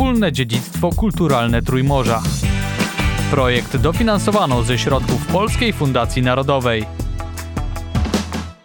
wspólne 0.00 0.32
dziedzictwo 0.32 0.90
kulturalne 0.92 1.62
Trójmorza. 1.62 2.22
Projekt 3.30 3.76
dofinansowano 3.76 4.62
ze 4.62 4.78
środków 4.78 5.26
Polskiej 5.26 5.72
Fundacji 5.72 6.22
Narodowej. 6.22 6.86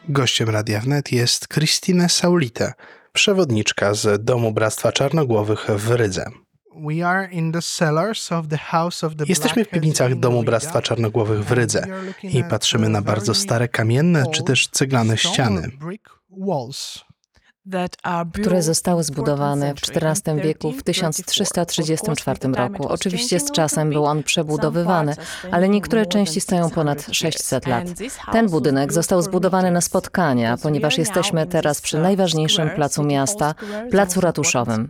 Gościem 0.10 0.50
Radia 0.50 0.80
Wnet 0.80 1.12
jest 1.12 1.48
Christine 1.48 2.10
Saulite, 2.10 2.74
przewodniczka 3.14 3.94
z 3.94 4.26
Domu 4.26 4.52
Bractwa 4.52 4.92
Czarnogłowych 4.92 5.68
w 5.70 5.92
Rydze. 5.92 6.26
Jesteśmy 9.28 9.66
w 9.66 9.70
piwnicach 9.70 10.16
Domu 10.16 10.44
Bractwa 10.44 10.82
Czarnogłowych 10.82 11.46
w 11.46 11.52
Rydze 11.52 11.88
i 12.24 12.44
patrzymy 12.44 12.90
na 12.90 13.02
bardzo 13.02 13.34
stare 13.34 13.68
kamienne 13.68 14.24
czy 14.32 14.44
też 14.44 14.68
ceglane 14.68 15.18
ściany 15.18 15.72
które 18.34 18.62
zostały 18.62 19.04
zbudowane 19.04 19.74
w 19.74 19.98
XIV 19.98 20.42
wieku 20.44 20.72
w 20.72 20.84
1334 20.84 22.40
roku. 22.54 22.88
Oczywiście 22.88 23.40
z 23.40 23.52
czasem 23.52 23.90
był 23.90 24.06
on 24.06 24.24
przebudowywany, 24.24 25.16
ale 25.52 25.70
niektóre 25.70 26.06
części 26.06 26.42
stoją 26.42 26.70
ponad 26.70 27.06
600 27.12 27.68
lat. 27.68 27.84
Ten 28.32 28.50
budynek 28.50 28.94
został 28.94 29.22
zbudowany 29.22 29.72
na 29.72 29.82
spotkania, 29.82 30.58
ponieważ 30.58 30.98
jesteśmy 30.98 31.46
teraz 31.46 31.82
przy 31.82 31.98
najważniejszym 31.98 32.70
placu 32.70 33.04
miasta, 33.04 33.56
placu 33.92 34.22
ratuszowym. 34.22 34.88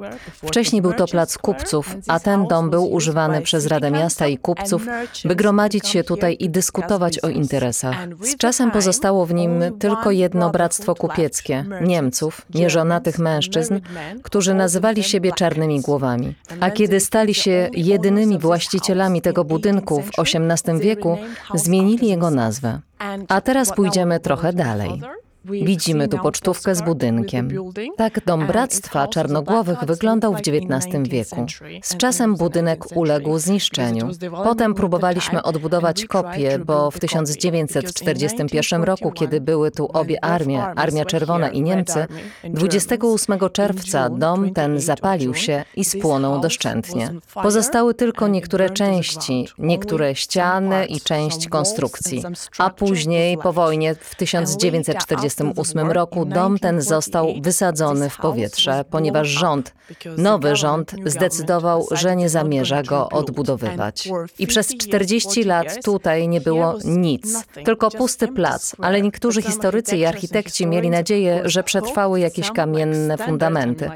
Wcześniej 0.47 0.81
był 0.81 0.93
to 0.93 1.07
plac 1.07 1.37
kupców, 1.37 1.95
a 2.07 2.19
ten 2.19 2.47
dom 2.47 2.69
był 2.69 2.91
używany 2.91 3.41
przez 3.41 3.67
Radę 3.67 3.91
Miasta 3.91 4.27
i 4.27 4.37
kupców, 4.37 4.85
by 5.25 5.35
gromadzić 5.35 5.87
się 5.87 6.03
tutaj 6.03 6.37
i 6.39 6.49
dyskutować 6.49 7.19
o 7.19 7.29
interesach. 7.29 7.95
Z 8.21 8.37
czasem 8.37 8.71
pozostało 8.71 9.25
w 9.25 9.33
nim 9.33 9.63
tylko 9.79 10.11
jedno 10.11 10.49
bractwo 10.49 10.95
kupieckie, 10.95 11.65
Niemców, 11.81 12.41
nieżonatych 12.65 13.19
mężczyzn, 13.19 13.79
którzy 14.23 14.53
nazywali 14.53 15.03
siebie 15.03 15.31
czarnymi 15.31 15.81
głowami. 15.81 16.35
A 16.59 16.71
kiedy 16.71 16.99
stali 16.99 17.33
się 17.33 17.69
jedynymi 17.73 18.39
właścicielami 18.39 19.21
tego 19.21 19.43
budynku 19.43 20.01
w 20.01 20.09
XVIII 20.19 20.79
wieku, 20.79 21.17
zmienili 21.53 22.07
jego 22.07 22.31
nazwę. 22.31 22.79
A 23.27 23.41
teraz 23.41 23.73
pójdziemy 23.73 24.19
trochę 24.19 24.53
dalej. 24.53 25.01
Widzimy 25.45 26.07
tu 26.07 26.17
pocztówkę 26.17 26.75
z 26.75 26.81
budynkiem. 26.81 27.49
Tak 27.97 28.25
dom 28.25 28.47
Bractwa 28.47 29.07
Czarnogłowych 29.07 29.83
wyglądał 29.83 30.33
w 30.33 30.39
XIX 30.39 31.09
wieku. 31.09 31.45
Z 31.83 31.97
czasem 31.97 32.35
budynek 32.35 32.97
uległ 32.97 33.39
zniszczeniu. 33.39 34.09
Potem 34.43 34.73
próbowaliśmy 34.73 35.43
odbudować 35.43 36.05
kopię, 36.05 36.59
bo 36.59 36.91
w 36.91 36.99
1941 36.99 38.83
roku, 38.83 39.11
kiedy 39.11 39.41
były 39.41 39.71
tu 39.71 39.85
obie 39.85 40.25
armie, 40.25 40.63
Armia 40.63 41.05
Czerwona 41.05 41.49
i 41.49 41.61
Niemcy, 41.61 42.05
28 42.43 43.39
czerwca 43.53 44.09
dom 44.09 44.53
ten 44.53 44.79
zapalił 44.79 45.33
się 45.33 45.63
i 45.75 45.85
spłonął 45.85 46.39
doszczętnie. 46.39 47.09
Pozostały 47.33 47.93
tylko 47.93 48.27
niektóre 48.27 48.69
części, 48.69 49.47
niektóre 49.57 50.15
ściany 50.15 50.85
i 50.85 51.01
część 51.01 51.47
konstrukcji. 51.47 52.23
A 52.57 52.69
później, 52.69 53.37
po 53.37 53.53
wojnie 53.53 53.95
w 53.95 54.15
1940 54.15 55.34
1948 55.35 55.91
roku 55.91 56.25
dom 56.25 56.59
ten 56.59 56.81
został 56.81 57.27
wysadzony 57.41 58.09
w 58.09 58.17
powietrze, 58.17 58.85
ponieważ 58.89 59.27
rząd, 59.27 59.73
nowy 60.17 60.55
rząd 60.55 60.95
zdecydował, 61.05 61.87
że 61.91 62.15
nie 62.15 62.29
zamierza 62.29 62.83
go 62.83 63.09
odbudowywać. 63.09 64.09
I 64.39 64.47
przez 64.47 64.77
40 64.77 65.43
lat 65.43 65.83
tutaj 65.83 66.27
nie 66.27 66.41
było 66.41 66.77
nic, 66.85 67.43
tylko 67.65 67.91
pusty 67.91 68.27
plac, 68.27 68.75
ale 68.79 69.01
niektórzy 69.01 69.41
historycy 69.41 69.97
i 69.97 70.05
architekci 70.05 70.67
mieli 70.67 70.89
nadzieję, 70.89 71.41
że 71.45 71.63
przetrwały 71.63 72.19
jakieś 72.19 72.51
kamienne 72.51 73.17
fundamenty. 73.17 73.89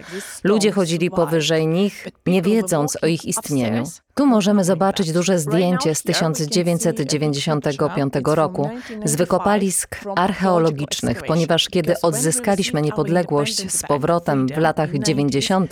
Ludzie 0.44 0.72
chodzili 0.72 1.10
powyżej 1.10 1.68
nich, 1.68 2.08
nie 2.26 2.42
wiedząc 2.42 2.98
o 3.04 3.08
ich 3.08 3.26
istnieniu. 3.26 3.84
Tu 4.20 4.26
możemy 4.26 4.64
zobaczyć 4.64 5.12
duże 5.12 5.40
zdjęcie 5.40 5.96
z 5.96 6.04
1995 6.04 8.14
roku 8.26 8.70
z 9.06 9.16
wykopalisk 9.16 10.00
archeologicznych, 10.16 11.24
ponieważ 11.24 11.70
kiedy 11.70 12.02
odzyskaliśmy 12.02 12.82
niepodległość 12.82 13.72
z 13.72 13.84
powrotem 13.84 14.48
w 14.48 14.58
latach 14.58 15.00
90., 15.00 15.72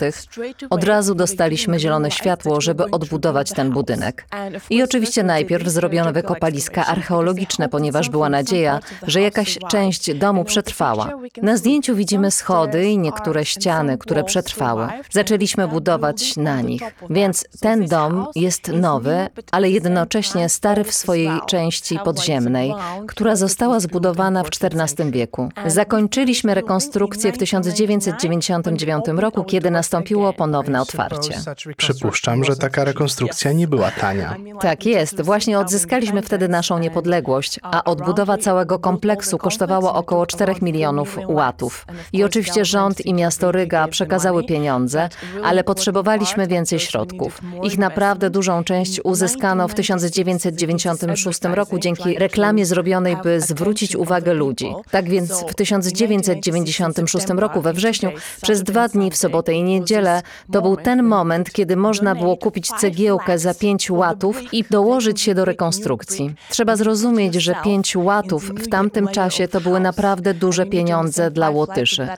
od 0.70 0.84
razu 0.84 1.14
dostaliśmy 1.14 1.78
zielone 1.78 2.10
światło, 2.10 2.60
żeby 2.60 2.90
odbudować 2.90 3.52
ten 3.52 3.70
budynek. 3.70 4.26
I 4.70 4.82
oczywiście 4.82 5.22
najpierw 5.22 5.68
zrobiono 5.68 6.12
wykopaliska 6.12 6.86
archeologiczne, 6.86 7.68
ponieważ 7.68 8.08
była 8.08 8.28
nadzieja, 8.28 8.80
że 9.06 9.20
jakaś 9.20 9.58
część 9.70 10.14
domu 10.14 10.44
przetrwała. 10.44 11.12
Na 11.42 11.56
zdjęciu 11.56 11.96
widzimy 11.96 12.30
schody 12.30 12.86
i 12.86 12.98
niektóre 12.98 13.44
ściany, 13.44 13.98
które 13.98 14.24
przetrwały. 14.24 14.88
Zaczęliśmy 15.10 15.68
budować 15.68 16.36
na 16.36 16.60
nich, 16.60 16.82
więc 17.10 17.44
ten 17.60 17.86
dom 17.86 18.26
jest 18.40 18.68
nowy, 18.68 19.28
ale 19.52 19.70
jednocześnie 19.70 20.48
stary 20.48 20.84
w 20.84 20.94
swojej 20.94 21.30
części 21.46 21.98
podziemnej, 22.04 22.74
która 23.06 23.36
została 23.36 23.80
zbudowana 23.80 24.44
w 24.44 24.48
XIV 24.48 25.10
wieku. 25.10 25.48
Zakończyliśmy 25.66 26.54
rekonstrukcję 26.54 27.32
w 27.32 27.38
1999 27.38 29.04
roku, 29.16 29.44
kiedy 29.44 29.70
nastąpiło 29.70 30.32
ponowne 30.32 30.82
otwarcie. 30.82 31.40
Przypuszczam, 31.76 32.44
że 32.44 32.56
taka 32.56 32.84
rekonstrukcja 32.84 33.52
nie 33.52 33.68
była 33.68 33.90
tania. 33.90 34.36
Tak 34.60 34.86
jest. 34.86 35.22
Właśnie 35.22 35.58
odzyskaliśmy 35.58 36.22
wtedy 36.22 36.48
naszą 36.48 36.78
niepodległość, 36.78 37.60
a 37.62 37.84
odbudowa 37.84 38.38
całego 38.38 38.78
kompleksu 38.78 39.38
kosztowała 39.38 39.94
około 39.94 40.26
4 40.26 40.54
milionów 40.62 41.18
łatów. 41.28 41.86
I 42.12 42.24
oczywiście 42.24 42.64
rząd 42.64 43.06
i 43.06 43.14
miasto 43.14 43.52
Ryga 43.52 43.88
przekazały 43.88 44.44
pieniądze, 44.44 45.08
ale 45.44 45.64
potrzebowaliśmy 45.64 46.46
więcej 46.46 46.78
środków. 46.78 47.40
Ich 47.62 47.78
naprawdę 47.78 48.27
dużą 48.30 48.64
część 48.64 49.00
uzyskano 49.04 49.68
w 49.68 49.74
1996 49.74 51.40
roku 51.42 51.78
dzięki 51.78 52.18
reklamie 52.18 52.66
zrobionej, 52.66 53.16
by 53.16 53.40
zwrócić 53.40 53.96
uwagę 53.96 54.34
ludzi. 54.34 54.72
Tak 54.90 55.08
więc 55.08 55.44
w 55.48 55.54
1996 55.54 57.26
roku 57.28 57.60
we 57.60 57.72
wrześniu 57.72 58.10
przez 58.42 58.62
dwa 58.62 58.88
dni 58.88 59.10
w 59.10 59.16
sobotę 59.16 59.52
i 59.52 59.62
niedzielę 59.62 60.22
to 60.52 60.62
był 60.62 60.76
ten 60.76 61.02
moment, 61.02 61.52
kiedy 61.52 61.76
można 61.76 62.14
było 62.14 62.36
kupić 62.36 62.68
cegiełkę 62.68 63.38
za 63.38 63.54
5 63.54 63.90
łatów 63.90 64.54
i 64.54 64.64
dołożyć 64.70 65.20
się 65.20 65.34
do 65.34 65.44
rekonstrukcji. 65.44 66.34
Trzeba 66.50 66.76
zrozumieć, 66.76 67.34
że 67.34 67.54
5 67.64 67.96
łatów 67.96 68.50
w 68.50 68.68
tamtym 68.68 69.08
czasie 69.08 69.48
to 69.48 69.60
były 69.60 69.80
naprawdę 69.80 70.34
duże 70.34 70.66
pieniądze 70.66 71.30
dla 71.30 71.50
Łotyszy. 71.50 72.08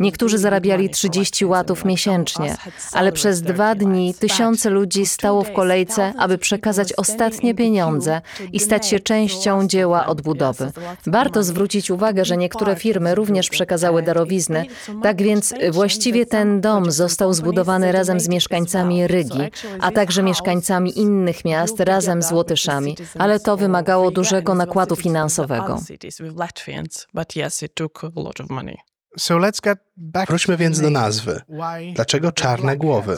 Niektórzy 0.00 0.38
zarabiali 0.38 0.90
30 0.90 1.44
łatów 1.44 1.84
miesięcznie, 1.84 2.56
ale 2.92 3.12
przez 3.12 3.42
dwa 3.42 3.74
dni 3.74 4.14
tysiące 4.14 4.70
ludzi 4.70 5.06
stało 5.06 5.42
w 5.44 5.52
kolejce, 5.56 6.12
aby 6.18 6.38
przekazać 6.38 6.92
ostatnie 6.92 7.54
pieniądze 7.54 8.20
i 8.52 8.60
stać 8.60 8.86
się 8.86 9.00
częścią 9.00 9.68
dzieła 9.68 10.06
odbudowy. 10.06 10.72
Warto 11.06 11.42
zwrócić 11.42 11.90
uwagę, 11.90 12.24
że 12.24 12.36
niektóre 12.36 12.76
firmy 12.76 13.14
również 13.14 13.50
przekazały 13.50 14.02
darowizny, 14.02 14.66
tak 15.02 15.22
więc 15.22 15.54
właściwie 15.70 16.26
ten 16.26 16.60
dom 16.60 16.92
został 16.92 17.32
zbudowany 17.32 17.92
razem 17.92 18.20
z 18.20 18.28
mieszkańcami 18.28 19.06
Rygi, 19.06 19.40
a 19.80 19.90
także 19.90 20.22
mieszkańcami 20.22 20.98
innych 20.98 21.44
miast 21.44 21.80
razem 21.80 22.22
z 22.22 22.32
Łotyszami, 22.32 22.96
ale 23.18 23.40
to 23.40 23.56
wymagało 23.56 24.10
dużego 24.10 24.54
nakładu 24.54 24.96
finansowego. 24.96 25.80
Wróćmy 30.28 30.56
więc 30.56 30.80
do 30.80 30.90
nazwy. 30.90 31.40
Dlaczego 31.94 32.32
czarne 32.32 32.76
głowy? 32.76 33.16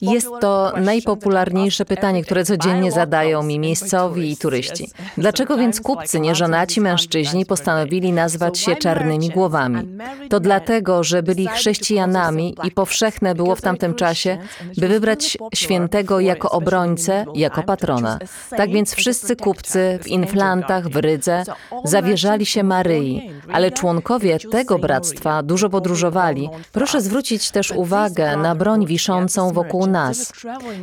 Jest 0.00 0.28
to 0.40 0.72
najpopularniejsze 0.76 1.84
pytanie, 1.84 2.24
które 2.24 2.44
codziennie 2.44 2.92
zadają 2.92 3.42
mi 3.42 3.58
miejscowi 3.58 4.30
i 4.30 4.36
turyści. 4.36 4.90
Dlaczego 5.18 5.56
więc 5.56 5.80
kupcy, 5.80 6.20
nieżonaci 6.20 6.80
mężczyźni 6.80 7.46
postanowili 7.46 8.12
nazwać 8.12 8.58
się 8.58 8.76
czarnymi 8.76 9.30
głowami? 9.30 9.98
To 10.28 10.40
dlatego, 10.40 11.04
że 11.04 11.22
byli 11.22 11.48
chrześcijanami 11.48 12.54
i 12.64 12.70
powszechne 12.70 13.34
było 13.34 13.56
w 13.56 13.60
tamtym 13.60 13.94
czasie, 13.94 14.38
by 14.76 14.88
wybrać 14.88 15.38
świętego 15.54 16.20
jako 16.20 16.50
obrońcę, 16.50 17.24
jako 17.34 17.62
patrona. 17.62 18.18
Tak 18.56 18.70
więc 18.70 18.94
wszyscy 18.94 19.36
kupcy 19.36 19.98
w 20.02 20.08
Inflantach, 20.08 20.88
w 20.88 20.96
Rydze 20.96 21.44
zawierzali 21.84 22.46
się 22.46 22.62
Maryi, 22.62 23.30
ale 23.52 23.70
członkowie 23.70 24.38
tego 24.38 24.78
bractwa 24.78 25.42
dużo 25.42 25.70
podróżowali. 25.70 26.48
Proszę 26.72 27.00
zwrócić 27.00 27.50
też 27.50 27.70
uwagę 27.70 28.36
na 28.36 28.54
broń 28.54 28.86
wiszącą 28.86 29.13
wiszącą 29.14 29.52
wokół 29.52 29.86
nas. 29.86 30.32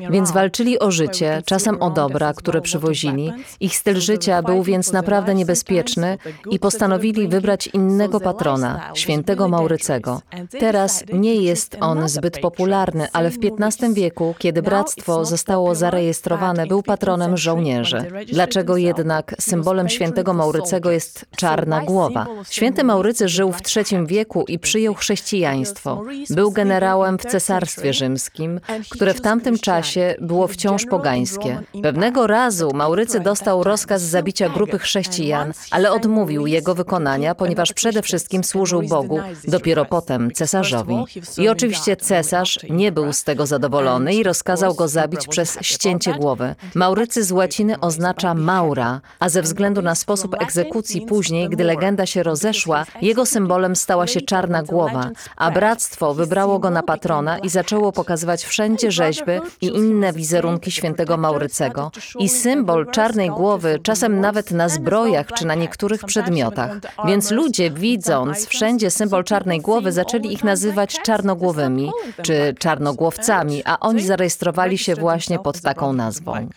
Więc 0.10 0.32
walczyli 0.32 0.80
o 0.80 0.92
życie, 0.92 1.42
czasem 1.46 1.82
o 1.82 1.90
dobra, 1.90 2.34
które 2.34 2.62
przywozili. 2.62 3.34
Ich 3.60 3.76
styl 3.76 4.00
życia 4.00 4.42
był 4.42 4.64
więc 4.64 4.94
naprawdę 4.94 5.36
niebezpieczny 5.36 6.18
i 6.52 6.60
postanowili 6.60 7.28
wybrać 7.28 7.68
innego 7.68 8.20
patrona, 8.20 8.92
świętego 8.94 9.48
Maurycego. 9.48 10.22
Teraz 10.60 11.04
nie 11.14 11.36
jest 11.36 11.78
on 11.80 12.10
zbyt 12.10 12.40
popularny, 12.40 13.08
ale 13.14 13.32
w 13.32 13.38
XV 13.60 13.94
wieku, 13.94 14.36
kiedy 14.38 14.62
bractwo 14.62 15.26
zostało 15.26 15.76
zarejestrowane, 15.76 16.68
był 16.68 16.84
patronem 16.84 17.38
żołnierzy. 17.38 18.06
Dlaczego 18.28 18.78
jednak 18.78 19.36
symbolem 19.40 19.90
świętego 19.90 20.34
Maurycego 20.34 20.92
jest 20.92 21.26
czarna 21.36 21.82
głowa? 21.82 22.28
Święty 22.50 22.84
Maurycy 22.84 23.28
żył 23.28 23.52
w 23.52 23.62
III 23.76 24.08
wieku 24.08 24.46
i 24.48 24.60
przyjął 24.60 24.94
chrześcijaństwo. 24.94 26.04
Był 26.30 26.52
generałem 26.52 27.18
w 27.18 27.26
Cesarstwie 27.26 27.94
Rzymskim 27.94 28.21
rzymskim, 28.22 28.60
które 28.90 29.14
w 29.14 29.22
tamtym 29.22 29.58
czasie 29.58 30.16
było 30.22 30.48
wciąż 30.48 30.86
pogańskie. 30.86 31.62
Pewnego 31.84 32.28
razu 32.28 32.72
Maurycy 32.74 33.20
dostał 33.20 33.64
rozkaz 33.64 34.02
zabicia 34.02 34.50
grupy 34.50 34.80
chrześcijan, 34.80 35.54
ale 35.72 35.92
odmówił 35.92 36.48
jego 36.48 36.76
wykonania, 36.76 37.36
ponieważ 37.36 37.74
przede 37.74 38.02
wszystkim 38.02 38.44
służył 38.44 38.82
Bogu, 38.82 39.20
dopiero 39.48 39.86
potem 39.86 40.32
cesarzowi. 40.32 40.96
I 41.38 41.50
oczywiście 41.50 41.96
cesarz 41.96 42.60
nie 42.70 42.92
był 42.92 43.14
z 43.14 43.24
tego 43.24 43.46
zadowolony 43.46 44.14
i 44.14 44.24
rozkazał 44.24 44.76
go 44.76 44.88
zabić 44.88 45.28
przez 45.28 45.58
ścięcie 45.62 46.14
głowy. 46.14 46.56
Maurycy 46.76 47.24
z 47.24 47.32
łaciny 47.32 47.80
oznacza 47.80 48.34
Maura, 48.34 49.02
a 49.20 49.30
ze 49.30 49.42
względu 49.42 49.82
na 49.82 49.96
sposób 49.96 50.36
egzekucji 50.42 51.02
później, 51.02 51.50
gdy 51.50 51.64
legenda 51.64 52.06
się 52.06 52.24
rozeszła, 52.24 52.86
jego 53.02 53.26
symbolem 53.26 53.76
stała 53.76 54.08
się 54.08 54.22
czarna 54.22 54.64
głowa, 54.64 55.10
a 55.36 55.52
bractwo 55.52 56.14
wybrało 56.14 56.60
go 56.60 56.70
na 56.70 56.84
patrona 56.84 57.40
i 57.40 57.50
zaczęło 57.50 57.92
pokazywać 57.92 58.11
wszędzie 58.46 58.92
rzeźby 58.92 59.32
i 59.62 59.68
inne 59.68 60.14
wizerunki 60.14 60.72
świętego 60.72 61.18
Maurycego. 61.18 61.92
I 62.20 62.30
symbol 62.30 62.92
czarnej 62.92 63.30
głowy 63.30 63.80
czasem 63.84 64.20
nawet 64.20 64.52
na 64.52 64.70
zbrojach 64.70 65.28
czy 65.28 65.46
na 65.46 65.56
niektórych 65.56 66.06
przedmiotach. 66.06 66.72
Więc 67.06 67.32
ludzie 67.32 67.72
widząc 67.72 68.48
wszędzie 68.48 68.92
symbol 68.92 69.24
czarnej 69.24 69.60
głowy 69.60 69.92
zaczęli 69.92 70.34
ich 70.34 70.44
nazywać 70.44 71.00
czarnogłowymi 71.02 71.92
czy 72.22 72.56
czarnogłowcami, 72.60 73.62
a 73.66 73.80
oni 73.80 74.02
zarejestrowali 74.02 74.78
się 74.78 74.96
właśnie 74.96 75.40
pod 75.40 75.62
taką 75.62 75.94
nazwą. 75.94 76.48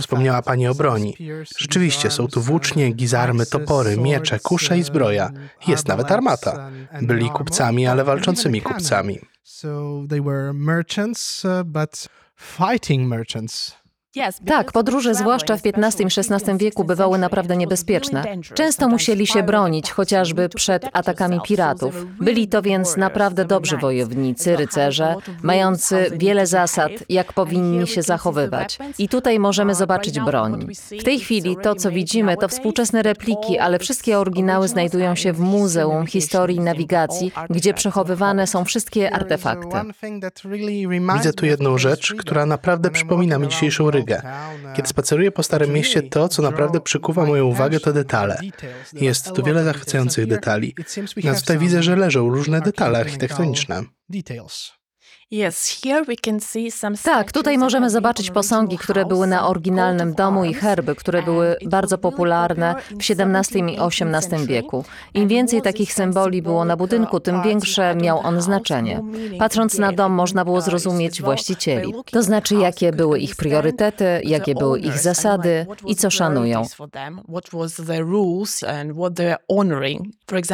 Wspomniała 0.00 0.36
fact 0.36 0.46
Pani 0.46 0.68
o 0.68 0.74
broni. 0.74 1.16
Rzeczywiście 1.58 2.10
są 2.10 2.28
tu 2.28 2.40
włócznie, 2.40 2.88
uh, 2.88 2.94
gizarmy, 2.94 3.46
topory, 3.46 3.96
miecze, 3.96 4.40
kusze 4.40 4.78
i 4.78 4.82
zbroja. 4.82 5.26
um, 5.26 5.48
Jest 5.68 5.88
nawet 5.88 6.12
armata. 6.12 6.70
Byli 7.02 7.30
kupcami, 7.30 7.86
ale 7.86 8.04
walczącymi 8.04 8.62
kupcami. 8.62 9.18
So 9.42 10.02
they 10.08 10.22
were 10.22 10.52
merchants, 10.52 11.44
uh, 11.44 11.50
but 11.64 12.08
fighting 12.36 13.08
merchants. 13.08 13.83
Tak, 14.46 14.72
podróże 14.72 15.14
zwłaszcza 15.14 15.56
w 15.56 15.60
XV 15.64 16.02
i 16.02 16.06
XVI 16.06 16.58
wieku 16.58 16.84
bywały 16.84 17.18
naprawdę 17.18 17.56
niebezpieczne. 17.56 18.24
Często 18.54 18.88
musieli 18.88 19.26
się 19.26 19.42
bronić, 19.42 19.90
chociażby 19.90 20.48
przed 20.48 20.84
atakami 20.92 21.40
piratów. 21.44 22.06
Byli 22.20 22.48
to 22.48 22.62
więc 22.62 22.96
naprawdę 22.96 23.44
dobrzy 23.44 23.76
wojownicy, 23.76 24.56
rycerze, 24.56 25.14
mający 25.42 26.06
wiele 26.12 26.46
zasad, 26.46 26.92
jak 27.08 27.32
powinni 27.32 27.86
się 27.86 28.02
zachowywać. 28.02 28.78
I 28.98 29.08
tutaj 29.08 29.38
możemy 29.38 29.74
zobaczyć 29.74 30.20
broń. 30.20 30.66
W 31.00 31.04
tej 31.04 31.20
chwili 31.20 31.56
to, 31.62 31.74
co 31.74 31.90
widzimy, 31.90 32.36
to 32.36 32.48
współczesne 32.48 33.02
repliki, 33.02 33.58
ale 33.58 33.78
wszystkie 33.78 34.18
oryginały 34.18 34.68
znajdują 34.68 35.14
się 35.14 35.32
w 35.32 35.40
Muzeum 35.40 36.06
Historii 36.06 36.56
i 36.56 36.60
Nawigacji, 36.60 37.32
gdzie 37.50 37.74
przechowywane 37.74 38.46
są 38.46 38.64
wszystkie 38.64 39.14
artefakty. 39.14 39.76
Widzę 41.14 41.32
tu 41.32 41.46
jedną 41.46 41.78
rzecz, 41.78 42.14
która 42.18 42.46
naprawdę 42.46 42.90
przypomina 42.90 43.38
mi 43.38 43.48
dzisiejszą 43.48 43.90
Rygę. 43.90 44.03
Kiedy 44.76 44.88
spaceruję 44.88 45.32
po 45.32 45.42
Starym 45.42 45.70
Mieście, 45.72 46.02
to, 46.02 46.28
co 46.28 46.42
naprawdę 46.42 46.80
przykuwa 46.80 47.24
moją 47.26 47.44
uwagę, 47.46 47.80
to 47.80 47.92
detale. 47.92 48.38
Jest 48.92 49.32
tu 49.32 49.42
wiele 49.42 49.64
zachwycających 49.64 50.26
detali. 50.26 50.74
Nawet 51.24 51.40
tutaj 51.40 51.58
widzę, 51.58 51.82
że 51.82 51.96
leżą 51.96 52.28
różne 52.30 52.60
detale 52.60 52.98
architektoniczne. 52.98 53.82
Tak, 57.02 57.32
tutaj 57.32 57.58
możemy 57.58 57.90
zobaczyć 57.90 58.30
posągi, 58.30 58.78
które 58.78 59.04
były 59.06 59.26
na 59.26 59.46
oryginalnym 59.48 60.14
domu 60.14 60.44
i 60.44 60.54
herby, 60.54 60.94
które 60.94 61.22
były 61.22 61.56
bardzo 61.66 61.98
popularne 61.98 62.74
w 62.90 63.10
XVII 63.10 63.60
i 63.74 63.78
XVIII 63.80 64.46
wieku. 64.46 64.84
Im 65.14 65.28
więcej 65.28 65.62
takich 65.62 65.92
symboli 65.92 66.42
było 66.42 66.64
na 66.64 66.76
budynku, 66.76 67.20
tym 67.20 67.42
większe 67.42 67.94
miał 67.94 68.20
on 68.20 68.40
znaczenie. 68.40 69.02
Patrząc 69.38 69.78
na 69.78 69.92
dom, 69.92 70.12
można 70.12 70.44
było 70.44 70.60
zrozumieć 70.60 71.22
właścicieli. 71.22 71.94
To 72.10 72.22
znaczy, 72.22 72.54
jakie 72.54 72.92
były 72.92 73.18
ich 73.18 73.36
priorytety, 73.36 74.04
jakie 74.24 74.54
były 74.54 74.78
ich 74.80 74.98
zasady 74.98 75.66
i 75.86 75.96
co 75.96 76.10
szanują. 76.10 76.62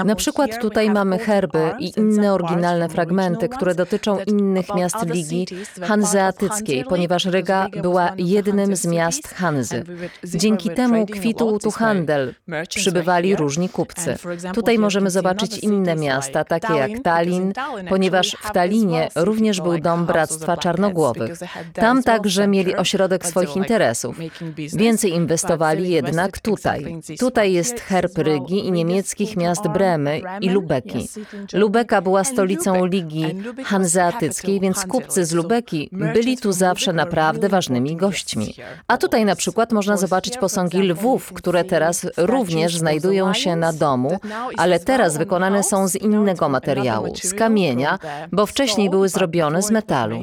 Na 0.05 0.15
przykład 0.15 0.61
tutaj 0.61 0.91
mamy 0.91 1.19
herby 1.19 1.73
i 1.79 1.93
inne 1.97 2.33
oryginalne 2.33 2.89
fragmenty, 2.89 3.49
które 3.49 3.75
dotyczą 3.75 4.19
innych 4.27 4.75
miast 4.75 5.07
Ligi 5.07 5.47
Hanzeatyckiej, 5.83 6.85
ponieważ 6.85 7.25
Ryga 7.25 7.67
była 7.83 8.13
jednym 8.17 8.77
z 8.77 8.87
miast 8.87 9.29
Hanzy. 9.29 9.85
Dzięki 10.25 10.71
temu 10.71 11.07
kwitł 11.07 11.59
tu 11.59 11.71
handel, 11.71 12.35
przybywali 12.69 13.37
różni 13.37 13.69
kupcy. 13.69 14.17
Tutaj 14.55 14.79
możemy 14.79 15.11
zobaczyć 15.11 15.59
inne 15.59 15.97
miasta, 15.97 16.45
takie 16.45 16.75
jak 16.75 16.91
Tallin, 17.03 17.53
ponieważ 17.89 18.37
w 18.41 18.53
Tallinie 18.53 19.09
również 19.15 19.61
był 19.61 19.79
dom 19.79 20.07
Bractwa 20.07 20.57
Czarnogłowych. 20.57 21.39
Tam 21.75 22.03
także 22.03 22.49
mieli 22.49 22.77
ośrodek 22.77 23.27
swoich 23.27 23.57
interesów. 23.57 24.17
Więcej 24.57 25.13
inwestowali 25.13 25.91
jednak 25.91 26.39
tutaj. 26.39 27.01
Tutaj 27.19 27.53
jest 27.53 27.81
herb 27.81 28.19
Rygi 28.19 28.67
i 28.67 28.73
niemieckich 28.73 29.37
miast 29.37 29.60
Bremy 29.69 30.21
i 30.41 30.51
Lubeki. 30.51 31.09
Lubeka 31.53 32.03
była 32.03 32.25
stolicą 32.25 32.85
Ligi 32.85 33.25
Hanzeatyckiej, 33.65 34.61
więc 34.61 34.87
kupcy 34.87 35.25
z 35.25 35.33
Lubeki 35.33 35.89
byli 35.93 36.37
tu 36.37 36.53
zawsze 36.53 36.93
naprawdę 36.93 37.49
ważnymi 37.49 37.97
gośćmi. 37.97 38.55
A 38.89 38.99
tutaj 38.99 39.25
na 39.25 39.37
przykład 39.37 39.73
można 39.73 39.97
zobaczyć 39.97 40.39
posągi 40.39 40.79
lwów, 40.79 41.33
które 41.33 41.65
teraz 41.65 42.07
również 42.17 42.77
znajdują 42.77 43.35
się 43.35 43.57
na 43.57 43.73
domu, 43.73 44.19
ale 44.57 44.81
teraz 44.81 45.17
wykonane 45.17 45.63
są 45.63 45.89
z 45.89 45.97
innego 45.97 46.49
materiału, 46.49 47.15
z 47.23 47.35
kamienia, 47.35 47.99
bo 48.33 48.47
wcześniej 48.47 48.91
były 48.91 49.09
zrobione 49.09 49.63
z 49.63 49.71
metalu. 49.71 50.23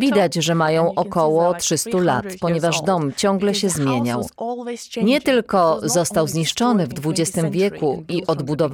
Widać, 0.00 0.34
że 0.34 0.54
mają 0.54 0.94
około 0.94 1.54
300 1.54 1.98
lat, 1.98 2.24
ponieważ 2.40 2.82
dom 2.82 3.12
ciągle 3.16 3.54
się 3.54 3.68
zmieniał. 3.68 4.28
Nie 5.02 5.20
tylko 5.20 5.80
został 5.82 6.28
zniszczony 6.28 6.86
w 6.86 7.06
XX 7.06 7.48
wieku 7.50 8.04
i 8.08 8.26
odbudowany. 8.26 8.67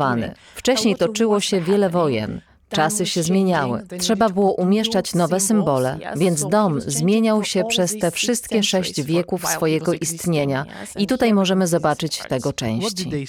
Wcześniej 0.55 0.97
toczyło 0.97 1.41
się 1.41 1.61
wiele 1.61 1.91
wojen. 1.91 2.41
Czasy 2.75 3.07
się 3.07 3.23
zmieniały. 3.23 3.83
Trzeba 3.99 4.29
było 4.29 4.53
umieszczać 4.53 5.15
nowe 5.15 5.41
symbole, 5.41 5.99
więc 6.17 6.49
dom 6.49 6.81
zmieniał 6.81 7.45
się 7.45 7.65
przez 7.65 7.99
te 7.99 8.11
wszystkie 8.11 8.63
sześć 8.63 9.03
wieków 9.03 9.47
swojego 9.47 9.93
istnienia. 9.93 10.65
I 10.97 11.07
tutaj 11.07 11.35
możemy 11.35 11.67
zobaczyć 11.67 12.23
tego 12.29 12.53
części. 12.53 13.27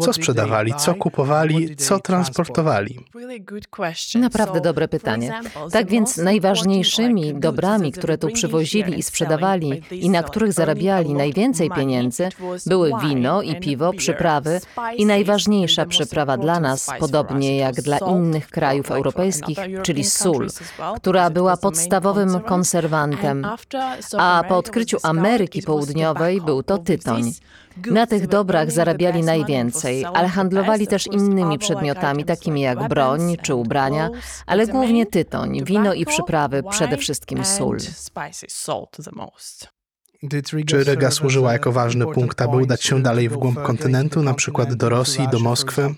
Co 0.00 0.12
sprzedawali, 0.12 0.74
co 0.74 0.94
kupowali, 0.94 1.76
co 1.76 2.00
transportowali. 2.00 2.98
Naprawdę 4.14 4.60
dobre 4.60 4.88
pytanie. 4.88 5.40
Tak 5.72 5.88
więc 5.88 6.16
najważniejszymi 6.16 7.34
dobrami, 7.34 7.92
które 7.92 8.18
tu 8.18 8.28
przywozili 8.28 8.98
i 8.98 9.02
sprzedawali 9.02 9.82
i 9.90 10.10
na 10.10 10.22
których 10.22 10.52
zarabiali 10.52 11.14
najwięcej 11.14 11.70
pieniędzy, 11.70 12.28
były 12.66 12.92
wino 13.02 13.42
i 13.42 13.60
piwo, 13.60 13.92
przyprawy 13.92 14.60
i 14.96 15.06
najważniejsza 15.06 15.86
przyprawa 15.86 16.36
dla 16.36 16.60
nas, 16.60 16.90
podobnie 16.98 17.56
jak 17.56 17.74
dla 17.74 17.98
innych 17.98 18.48
krajów 18.48 18.81
europejskich, 18.90 19.58
czyli 19.82 20.04
sól, 20.04 20.48
która 20.96 21.30
była 21.30 21.56
podstawowym 21.56 22.40
konserwantem, 22.40 23.46
a 24.18 24.44
po 24.48 24.56
odkryciu 24.56 24.98
Ameryki 25.02 25.62
Południowej 25.62 26.40
był 26.40 26.62
to 26.62 26.78
tytoń. 26.78 27.32
Na 27.90 28.06
tych 28.06 28.26
dobrach 28.26 28.70
zarabiali 28.70 29.22
najwięcej, 29.22 30.04
ale 30.04 30.28
handlowali 30.28 30.86
też 30.86 31.06
innymi 31.06 31.58
przedmiotami, 31.58 32.24
takimi 32.24 32.60
jak 32.60 32.88
broń 32.88 33.36
czy 33.42 33.54
ubrania, 33.54 34.10
ale 34.46 34.66
głównie 34.66 35.06
tytoń, 35.06 35.64
wino 35.64 35.94
i 35.94 36.06
przyprawy, 36.06 36.62
przede 36.70 36.96
wszystkim 36.96 37.44
sól. 37.44 37.78
Czy 40.66 40.84
Ryga 40.84 41.10
służyła 41.10 41.52
jako 41.52 41.72
ważny 41.72 42.06
punkt, 42.06 42.40
aby 42.40 42.56
udać 42.56 42.84
się 42.84 43.02
dalej 43.02 43.28
w 43.28 43.36
głąb 43.36 43.62
kontynentu, 43.62 44.22
na 44.22 44.34
przykład 44.34 44.74
do 44.74 44.88
Rosji, 44.88 45.28
do 45.28 45.38
Moskwy? 45.38 45.94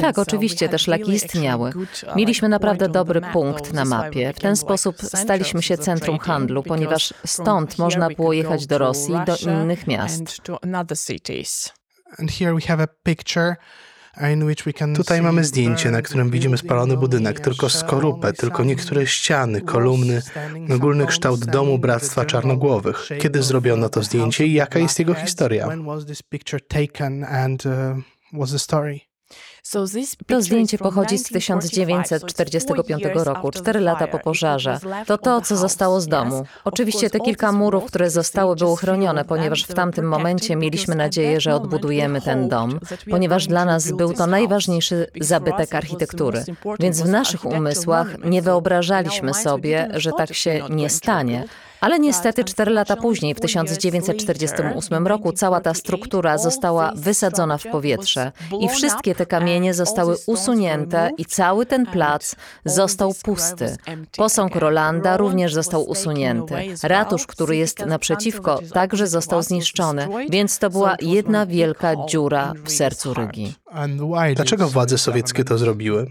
Tak, 0.00 0.18
oczywiście, 0.18 0.68
te 0.68 0.78
szlaki 0.78 1.12
istniały. 1.12 1.72
Mieliśmy 2.16 2.48
naprawdę 2.48 2.88
dobry 2.88 3.20
punkt 3.32 3.72
na 3.72 3.84
mapie. 3.84 4.32
W 4.32 4.40
ten 4.40 4.56
sposób 4.56 4.96
staliśmy 5.02 5.62
się 5.62 5.78
centrum 5.78 6.18
handlu, 6.18 6.62
ponieważ 6.62 7.14
stąd 7.26 7.78
można 7.78 8.08
było 8.10 8.32
jechać 8.32 8.66
do 8.66 8.78
Rosji 8.78 9.14
do 9.26 9.36
innych 9.36 9.86
miast. 9.86 10.22
And 12.18 12.30
here 12.32 12.54
we 12.54 12.60
have 12.60 12.82
a 12.82 12.86
picture 13.02 13.56
Tutaj 14.96 15.22
mamy 15.22 15.44
zdjęcie, 15.44 15.90
na 15.90 16.02
którym 16.02 16.30
widzimy 16.30 16.58
spalony 16.58 16.96
budynek, 16.96 17.40
tylko 17.40 17.68
skorupę, 17.68 18.32
tylko 18.32 18.64
niektóre 18.64 19.06
ściany, 19.06 19.60
kolumny, 19.60 20.22
ogólny 20.74 21.06
kształt 21.06 21.44
domu 21.44 21.78
Bractwa 21.78 22.24
Czarnogłowych. 22.24 23.08
Kiedy 23.20 23.42
zrobiono 23.42 23.88
to 23.88 24.02
zdjęcie 24.02 24.46
i 24.46 24.52
jaka 24.52 24.78
jest 24.78 24.98
jego 24.98 25.14
historia? 25.14 25.68
To 30.26 30.42
zdjęcie 30.42 30.78
pochodzi 30.78 31.18
z 31.18 31.22
1945 31.22 33.04
roku, 33.14 33.50
cztery 33.50 33.80
lata 33.80 34.06
po 34.06 34.18
pożarze. 34.18 34.78
To 35.06 35.18
to, 35.18 35.40
co 35.40 35.56
zostało 35.56 36.00
z 36.00 36.08
domu. 36.08 36.44
Oczywiście 36.64 37.10
te 37.10 37.20
kilka 37.20 37.52
murów, 37.52 37.84
które 37.84 38.10
zostały, 38.10 38.56
było 38.56 38.76
chronione, 38.76 39.24
ponieważ 39.24 39.64
w 39.64 39.74
tamtym 39.74 40.08
momencie 40.08 40.56
mieliśmy 40.56 40.94
nadzieję, 40.94 41.40
że 41.40 41.54
odbudujemy 41.54 42.20
ten 42.20 42.48
dom, 42.48 42.80
ponieważ 43.10 43.46
dla 43.46 43.64
nas 43.64 43.92
był 43.92 44.12
to 44.12 44.26
najważniejszy 44.26 45.06
zabytek 45.20 45.74
architektury. 45.74 46.44
Więc 46.80 47.02
w 47.02 47.08
naszych 47.08 47.44
umysłach 47.44 48.24
nie 48.24 48.42
wyobrażaliśmy 48.42 49.34
sobie, 49.34 49.88
że 49.94 50.10
tak 50.12 50.34
się 50.34 50.62
nie 50.70 50.90
stanie. 50.90 51.44
Ale 51.82 51.98
niestety 51.98 52.44
cztery 52.44 52.72
lata 52.72 52.96
później, 52.96 53.34
w 53.34 53.40
1948 53.40 55.06
roku, 55.06 55.32
cała 55.32 55.60
ta 55.60 55.74
struktura 55.74 56.38
została 56.38 56.92
wysadzona 56.96 57.58
w 57.58 57.66
powietrze 57.66 58.32
i 58.60 58.68
wszystkie 58.68 59.14
te 59.14 59.26
kamienie 59.26 59.74
zostały 59.74 60.16
usunięte 60.26 61.10
i 61.18 61.24
cały 61.24 61.66
ten 61.66 61.86
plac 61.86 62.36
został 62.64 63.14
pusty. 63.22 63.76
Posąg 64.16 64.56
Rolanda 64.56 65.16
również 65.16 65.54
został 65.54 65.90
usunięty. 65.90 66.54
Ratusz, 66.82 67.26
który 67.26 67.56
jest 67.56 67.86
naprzeciwko, 67.86 68.60
także 68.72 69.06
został 69.06 69.42
zniszczony, 69.42 70.08
więc 70.28 70.58
to 70.58 70.70
była 70.70 70.96
jedna 71.00 71.46
wielka 71.46 72.06
dziura 72.06 72.52
w 72.64 72.72
sercu 72.72 73.14
Rygi. 73.14 73.54
Dlaczego 74.34 74.68
władze 74.68 74.98
sowieckie 74.98 75.44
to 75.44 75.58
zrobiły? 75.58 76.06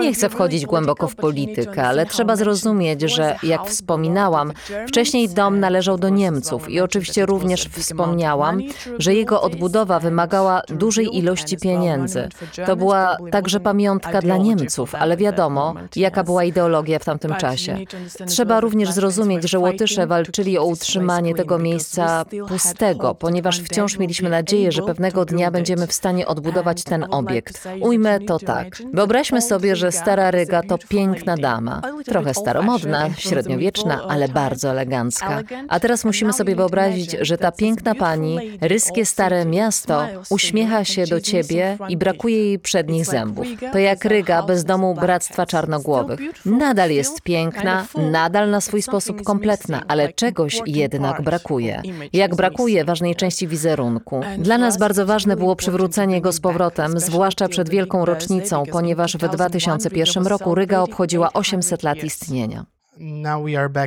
Nie 0.00 0.12
chcę 0.12 0.28
wchodzić 0.28 0.66
głęboko 0.66 1.08
w 1.08 1.16
politykę, 1.16 1.84
ale 1.84 2.06
trzeba 2.06 2.36
zrozumieć, 2.36 3.00
że 3.00 3.36
jak 3.42 3.66
wspominałam, 3.66 4.52
wcześniej 4.88 5.28
dom 5.28 5.60
należał 5.60 5.98
do 5.98 6.08
Niemców 6.08 6.70
i 6.70 6.80
oczywiście 6.80 7.26
również 7.26 7.64
wspomniałam, 7.64 8.60
że 8.98 9.14
jego 9.14 9.42
odbudowa 9.42 10.00
wymagała 10.00 10.62
dużej 10.68 11.16
ilości 11.16 11.56
pieniędzy. 11.56 12.28
To 12.66 12.76
była 12.76 13.16
także 13.30 13.60
pamiątka 13.60 14.20
dla 14.20 14.36
Niemców, 14.36 14.94
ale 14.94 15.16
wiadomo, 15.16 15.74
jaka 15.96 16.24
była 16.24 16.44
ideologia 16.44 16.98
w 16.98 17.04
tamtym 17.04 17.34
czasie. 17.34 17.78
Trzeba 18.26 18.60
również 18.60 18.90
zrozumieć, 18.90 19.50
że 19.50 19.58
Łotysze 19.58 20.06
walczyli 20.06 20.58
o 20.58 20.64
utrzymanie 20.64 21.34
tego 21.34 21.58
miejsca 21.58 22.24
pustego, 22.48 23.14
ponieważ 23.14 23.60
wciąż 23.60 23.98
mieliśmy 23.98 24.30
nadzieję, 24.30 24.72
że 24.72 24.82
pewnego 24.82 25.24
dnia 25.24 25.50
będziemy 25.50 25.86
w 25.86 25.92
stanie 25.92 26.26
odbudować 26.26 26.82
ten 26.84 27.06
obiekt. 27.10 27.68
Ujmę 27.80 28.20
to 28.20 28.38
tak. 28.38 28.82
Wyobraźmy 28.92 29.42
sobie, 29.48 29.76
że 29.76 29.92
stara 29.92 30.30
Ryga 30.30 30.62
to 30.62 30.78
piękna 30.88 31.36
dama. 31.36 31.82
Trochę 32.04 32.34
staromodna, 32.34 33.10
średniowieczna, 33.16 34.00
ale 34.08 34.28
bardzo 34.28 34.70
elegancka. 34.70 35.42
A 35.68 35.80
teraz 35.80 36.04
musimy 36.04 36.32
sobie 36.32 36.56
wyobrazić, 36.56 37.16
że 37.20 37.38
ta 37.38 37.52
piękna 37.52 37.94
pani, 37.94 38.58
ryskie 38.60 39.06
stare 39.06 39.44
miasto, 39.44 40.06
uśmiecha 40.30 40.84
się 40.84 41.06
do 41.06 41.20
ciebie 41.20 41.78
i 41.88 41.96
brakuje 41.96 42.44
jej 42.44 42.58
przednich 42.58 43.06
zębów. 43.06 43.46
To 43.72 43.78
jak 43.78 44.04
Ryga 44.04 44.42
bez 44.42 44.64
domu 44.64 44.94
Bractwa 44.94 45.46
Czarnogłowych. 45.46 46.20
Nadal 46.46 46.90
jest 46.90 47.20
piękna, 47.22 47.86
nadal 48.10 48.50
na 48.50 48.60
swój 48.60 48.82
sposób 48.82 49.22
kompletna, 49.22 49.82
ale 49.88 50.12
czegoś 50.12 50.60
jednak 50.66 51.22
brakuje. 51.22 51.82
Jak 52.12 52.36
brakuje 52.36 52.84
ważnej 52.84 53.16
części 53.16 53.48
wizerunku. 53.48 54.20
Dla 54.38 54.58
nas 54.58 54.78
bardzo 54.78 55.06
ważne 55.06 55.36
było 55.36 55.56
przywrócenie 55.56 56.20
go 56.20 56.32
z 56.32 56.40
powrotem, 56.40 57.00
zwłaszcza 57.00 57.48
przed 57.48 57.68
wielką 57.68 58.04
rocznicą, 58.04 58.62
ponieważ 58.72 59.16
w 59.16 59.24
2001 59.38 60.26
roku 60.26 60.54
Ryga 60.54 60.80
obchodziła 60.82 61.32
800 61.32 61.82
lat 61.82 62.04
istnienia. 62.04 62.66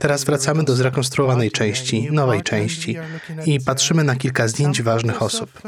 Teraz 0.01 0.23
wracamy 0.23 0.63
do 0.63 0.75
zrekonstruowanej 0.75 1.51
części, 1.51 2.07
nowej 2.11 2.43
części 2.43 2.97
i 3.45 3.59
patrzymy 3.59 4.03
na 4.03 4.15
kilka 4.15 4.47
zdjęć 4.47 4.81
ważnych 4.81 5.21
osób. 5.21 5.61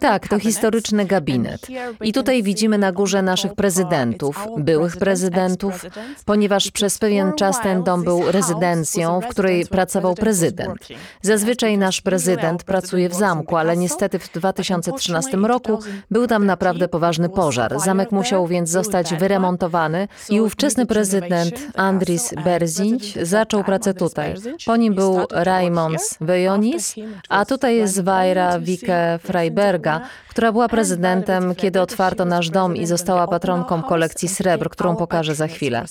Tak, 0.00 0.28
to 0.28 0.38
historyczny 0.38 1.04
gabinet. 1.04 1.66
I 2.00 2.12
tutaj 2.12 2.42
widzimy 2.42 2.78
na 2.78 2.92
górze 2.92 3.22
naszych 3.22 3.54
prezydentów, 3.54 4.46
byłych 4.58 4.96
prezydentów, 4.96 5.84
ponieważ 6.24 6.70
przez 6.70 6.98
pewien 6.98 7.32
czas 7.32 7.60
ten 7.62 7.82
dom 7.82 8.04
był 8.04 8.32
rezydencją, 8.32 9.20
w 9.20 9.26
której 9.26 9.66
pracował 9.66 10.14
prezydent. 10.14 10.88
Zazwyczaj 11.22 11.78
nasz 11.78 12.00
prezydent 12.00 12.64
pracuje 12.64 13.08
w 13.08 13.14
zamku, 13.14 13.56
ale 13.56 13.76
niestety 13.76 14.18
w 14.18 14.32
2013 14.32 15.36
roku 15.36 15.78
był 16.10 16.26
tam 16.26 16.46
naprawdę 16.46 16.88
poważny 16.88 17.28
pożar. 17.28 17.80
Zamek 17.80 18.12
musiał 18.12 18.46
więc 18.46 18.70
zostać 18.70 19.14
wyremontowany 19.14 20.08
i 20.30 20.40
ówczesny 20.40 20.86
prezydent 20.86 21.54
Andris 21.74 22.34
Berzinć 22.44 23.18
zaczął 23.22 23.64
pracę 23.64 23.94
tutaj. 23.94 24.34
Po 24.66 24.76
nim 24.76 24.94
był 24.94 25.18
Raimons 25.30 26.16
Vejonis, 26.20 26.94
a 27.28 27.44
tutaj 27.44 27.76
jest 27.76 28.00
Wajra 28.00 28.58
Wike 28.80 29.18
Freiberga, 29.22 30.00
która 30.28 30.52
była 30.52 30.68
prezydentem, 30.68 31.54
kiedy 31.54 31.80
otwarto 31.80 32.24
nasz 32.24 32.50
dom 32.50 32.76
i 32.76 32.86
została 32.86 33.28
patronką 33.28 33.82
kolekcji 33.82 34.28
srebr, 34.28 34.70
którą 34.70 34.96
pokażę 34.96 35.34
za 35.34 35.46
chwilę. 35.46 35.84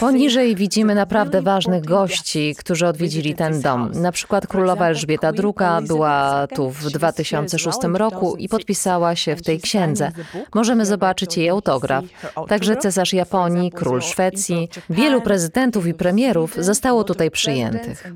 Poniżej 0.00 0.56
widzimy 0.56 0.94
naprawdę 0.94 1.42
ważnych 1.42 1.84
gości, 1.84 2.54
którzy 2.58 2.86
odwiedzili 2.86 3.34
ten 3.34 3.60
dom. 3.60 3.90
Na 3.94 4.12
przykład 4.12 4.46
królowa 4.46 4.86
Elżbieta 4.86 5.28
II 5.28 5.86
była 5.86 6.46
tu 6.46 6.70
w 6.70 6.90
2006 6.90 7.78
roku 7.94 8.36
i 8.36 8.48
podpisała 8.48 9.16
się 9.16 9.36
w 9.36 9.42
tej 9.42 9.60
księdze. 9.60 10.12
Możemy 10.54 10.86
zobaczyć 10.86 11.36
jej 11.36 11.48
autograf. 11.48 12.04
Także 12.48 12.76
cesarz 12.76 13.12
Japonii, 13.12 13.70
król 13.72 14.02
Szwecji, 14.02 14.68
wielu 14.90 15.20
prezydentów 15.20 15.86
i 15.86 15.94
premierów 15.94 16.54
zostało 16.58 17.04
tutaj 17.04 17.30
przyjętych. 17.30 18.12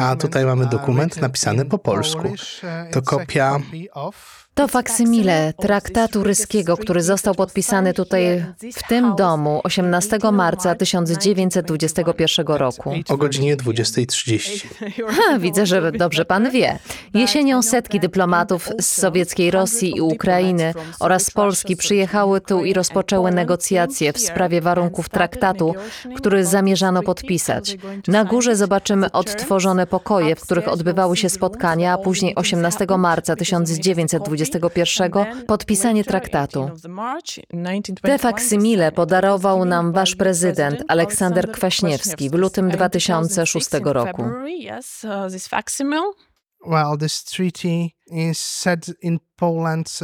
A 0.00 0.16
tutaj 0.16 0.44
mamy 0.44 0.66
dokument 0.66 1.20
napisany 1.20 1.64
po 1.64 1.78
polsku. 1.78 2.28
To 2.92 3.02
kopia 3.02 3.60
to 4.58 4.68
faksymile 4.68 5.52
traktatu 5.52 6.24
ryskiego, 6.24 6.76
który 6.76 7.02
został 7.02 7.34
podpisany 7.34 7.94
tutaj 7.94 8.44
w 8.74 8.88
tym 8.88 9.16
domu 9.16 9.60
18 9.64 10.18
marca 10.32 10.74
1921 10.74 12.46
roku. 12.46 12.94
O 13.08 13.16
godzinie 13.16 13.56
20.30. 13.56 14.66
Ha, 15.08 15.38
widzę, 15.38 15.66
że 15.66 15.92
dobrze 15.92 16.24
pan 16.24 16.50
wie. 16.50 16.78
Jesienią 17.14 17.62
setki 17.62 18.00
dyplomatów 18.00 18.68
z 18.80 18.86
sowieckiej 18.86 19.50
Rosji 19.50 19.96
i 19.96 20.00
Ukrainy 20.00 20.74
oraz 21.00 21.30
Polski 21.30 21.76
przyjechały 21.76 22.40
tu 22.40 22.64
i 22.64 22.72
rozpoczęły 22.72 23.30
negocjacje 23.30 24.12
w 24.12 24.18
sprawie 24.18 24.60
warunków 24.60 25.08
traktatu, 25.08 25.74
który 26.16 26.44
zamierzano 26.44 27.02
podpisać. 27.02 27.76
Na 28.08 28.24
górze 28.24 28.56
zobaczymy 28.56 29.12
odtworzone 29.12 29.86
pokoje, 29.86 30.36
w 30.36 30.40
których 30.40 30.68
odbywały 30.68 31.16
się 31.16 31.28
spotkania, 31.28 31.92
a 31.92 31.98
później 31.98 32.34
18 32.34 32.86
marca 32.98 33.36
1921 33.36 34.47
podpisanie 35.46 36.04
traktatu. 36.04 36.70
Te 38.02 38.18
faksymile 38.18 38.92
podarował 38.92 39.64
nam 39.64 39.92
wasz 39.92 40.16
prezydent 40.16 40.84
Aleksander 40.88 41.52
Kwaśniewski 41.52 42.30
w 42.30 42.34
lutym 42.34 42.70
2006 42.70 43.68
roku. 43.84 44.24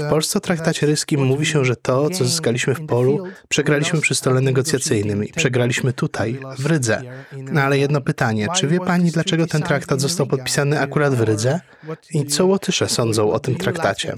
W 0.07 0.11
Polsce 0.11 0.39
o 0.39 0.41
traktacie 0.41 0.87
ryskim 0.87 1.25
mówi 1.25 1.47
się, 1.47 1.65
że 1.65 1.77
to, 1.77 2.11
co 2.11 2.25
zyskaliśmy 2.25 2.75
w 2.75 2.87
polu, 2.87 3.25
przegraliśmy 3.49 4.01
przy 4.01 4.15
stole 4.15 4.41
negocjacyjnym 4.41 5.25
i 5.25 5.33
przegraliśmy 5.33 5.93
tutaj, 5.93 6.41
w 6.59 6.67
Rydze. 6.67 7.03
No 7.33 7.61
ale 7.61 7.79
jedno 7.79 8.01
pytanie, 8.01 8.49
czy 8.57 8.67
wie 8.69 8.81
pani, 8.81 9.11
dlaczego 9.11 9.47
ten 9.47 9.63
traktat 9.63 10.01
został 10.01 10.27
podpisany 10.27 10.81
akurat 10.81 11.15
w 11.15 11.21
Rydze? 11.21 11.61
I 12.11 12.27
co 12.27 12.47
Łotysze 12.47 12.89
sądzą 12.89 13.33
o 13.33 13.41
tym 13.41 13.55
traktacie? 13.55 14.15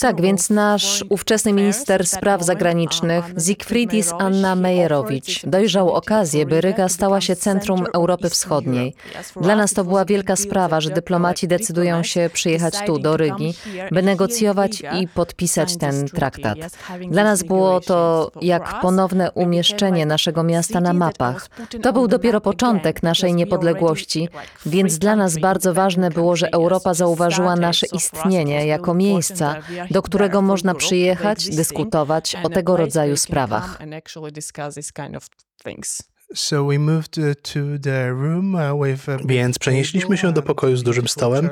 Tak, 0.00 0.20
więc 0.20 0.50
nasz 0.50 1.04
ówczesny 1.08 1.52
minister 1.52 2.06
spraw 2.06 2.42
zagranicznych 2.42 3.24
Zygfridis 3.36 4.12
Anna 4.18 4.54
Mejerowicz 4.54 5.46
dojrzał 5.46 5.92
okazję, 5.92 6.46
by 6.46 6.60
Ryga 6.60 6.88
stała 6.88 7.20
się 7.20 7.36
centrum 7.36 7.86
Europy 7.94 8.30
Wschodniej. 8.30 8.94
Dla 9.40 9.56
nas 9.56 9.72
to 9.72 9.84
była 9.84 10.04
wielka 10.04 10.36
sprawa, 10.36 10.80
że 10.80 10.90
dyplomaci 10.90 11.48
decydują 11.48 12.02
się 12.02 12.30
przyjechać 12.32 12.74
tu 12.86 12.98
do 12.98 13.16
Rygi, 13.16 13.54
by 13.92 14.02
negocjować 14.02 14.82
i 15.00 15.08
podpisać 15.08 15.76
ten 15.76 16.08
traktat. 16.08 16.58
Dla 17.10 17.24
nas 17.24 17.42
było 17.42 17.80
to 17.80 18.30
jak 18.40 18.80
ponowne 18.80 19.32
umieszczenie 19.32 20.06
naszego 20.06 20.42
miasta 20.42 20.80
na 20.80 20.92
mapach. 20.92 21.48
To 21.82 21.92
był 21.92 22.08
dopiero 22.08 22.40
początek 22.40 23.02
naszej 23.02 23.34
niepodległości, 23.34 24.28
więc 24.66 24.98
dla 24.98 25.16
nas 25.16 25.38
bardzo 25.38 25.74
ważne 25.74 26.10
było, 26.10 26.36
że 26.36 26.52
Europa 26.52 26.94
zauważyła 26.94 27.56
nasze 27.56 27.86
istnienie 27.92 28.66
jako 28.66 28.94
miejsce, 28.94 29.25
miejsca, 29.30 29.56
do 29.90 30.02
którego 30.02 30.42
można 30.42 30.74
przyjechać, 30.74 31.48
dyskutować 31.48 32.36
o 32.42 32.48
tego 32.48 32.76
rodzaju 32.76 33.16
sprawach. 33.16 33.78
Więc 39.24 39.58
przenieśliśmy 39.58 40.16
się 40.18 40.32
do 40.32 40.42
pokoju 40.42 40.76
z 40.76 40.82
dużym 40.82 41.08
stołem 41.08 41.50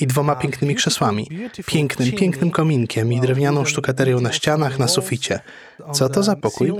i 0.00 0.06
dwoma 0.06 0.36
pięknymi 0.36 0.74
krzesłami, 0.74 1.28
pięknym, 1.66 2.12
pięknym 2.12 2.50
kominkiem 2.50 3.12
i 3.12 3.20
drewnianą 3.20 3.64
sztukaterią 3.64 4.20
na 4.20 4.32
ścianach, 4.32 4.78
na 4.78 4.88
suficie. 4.88 5.40
Co 5.92 6.08
to 6.08 6.22
za 6.22 6.36
pokój? 6.36 6.72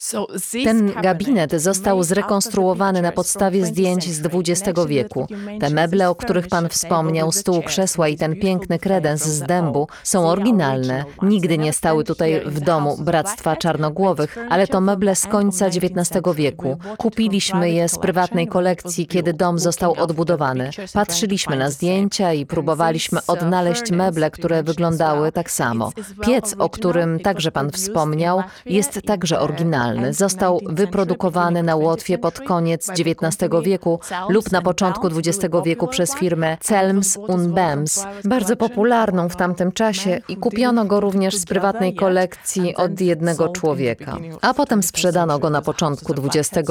Uh? 0.00 0.26
Ten 0.64 0.92
gabinet 1.02 1.52
został 1.52 2.02
zrekonstruowany 2.02 3.02
na 3.02 3.12
podstawie 3.12 3.66
zdjęć 3.66 4.12
z 4.12 4.22
XX 4.26 4.80
wieku. 4.88 5.26
Te 5.60 5.70
meble, 5.70 6.10
o 6.10 6.14
których 6.14 6.48
pan 6.48 6.68
wspomniał, 6.68 7.32
stół, 7.32 7.62
krzesła 7.62 8.08
i 8.08 8.16
ten 8.16 8.36
piękny 8.36 8.78
kredens 8.78 9.24
z 9.24 9.40
dębu 9.40 9.88
są 10.02 10.28
oryginalne. 10.28 11.04
Nigdy 11.22 11.58
nie 11.58 11.72
stały 11.72 12.04
tutaj 12.04 12.42
w 12.46 12.60
domu 12.60 12.96
Bractwa 13.00 13.56
Czarnogłowych, 13.56 14.38
ale 14.50 14.66
to 14.66 14.80
meble 14.80 15.16
z 15.16 15.26
końca 15.26 15.66
XIX 15.66 16.22
wieku. 16.34 16.78
Kupiliśmy 16.98 17.70
je 17.70 17.88
z 17.88 17.98
prywatnej 17.98 18.48
kolekcji, 18.48 19.06
kiedy 19.06 19.32
dom 19.32 19.58
został 19.58 19.94
odbudowany. 19.98 20.70
Patrzyliśmy 20.92 21.56
na 21.56 21.70
zdjęcia 21.70 22.32
i 22.32 22.46
próbowaliśmy 22.46 23.20
odnaleźć 23.26 23.90
meble, 23.90 24.30
które 24.30 24.62
wyglądały 24.62 25.32
tak 25.32 25.50
samo. 25.50 25.92
Piec, 26.22 26.54
o 26.58 26.70
którym 26.70 27.20
także 27.20 27.52
pan 27.52 27.70
wspomniał, 27.70 28.42
jest 28.66 29.02
także 29.06 29.40
oryginalny. 29.40 29.89
Został 30.10 30.60
wyprodukowany 30.66 31.62
na 31.62 31.76
Łotwie 31.76 32.18
pod 32.18 32.40
koniec 32.40 32.90
XIX 32.90 33.52
wieku 33.62 34.00
lub 34.28 34.52
na 34.52 34.62
początku 34.62 35.06
XX 35.06 35.54
wieku 35.64 35.88
przez 35.88 36.14
firmę 36.14 36.56
Celms 36.60 37.16
und 37.16 37.48
Bems, 37.48 38.04
bardzo 38.24 38.56
popularną 38.56 39.28
w 39.28 39.36
tamtym 39.36 39.72
czasie 39.72 40.20
i 40.28 40.36
kupiono 40.36 40.84
go 40.84 41.00
również 41.00 41.36
z 41.36 41.44
prywatnej 41.44 41.94
kolekcji 41.94 42.76
od 42.76 43.00
jednego 43.00 43.48
człowieka. 43.48 44.16
A 44.42 44.54
potem 44.54 44.82
sprzedano 44.82 45.38
go 45.38 45.50
na 45.50 45.62
początku 45.62 46.14
XXI 46.24 46.62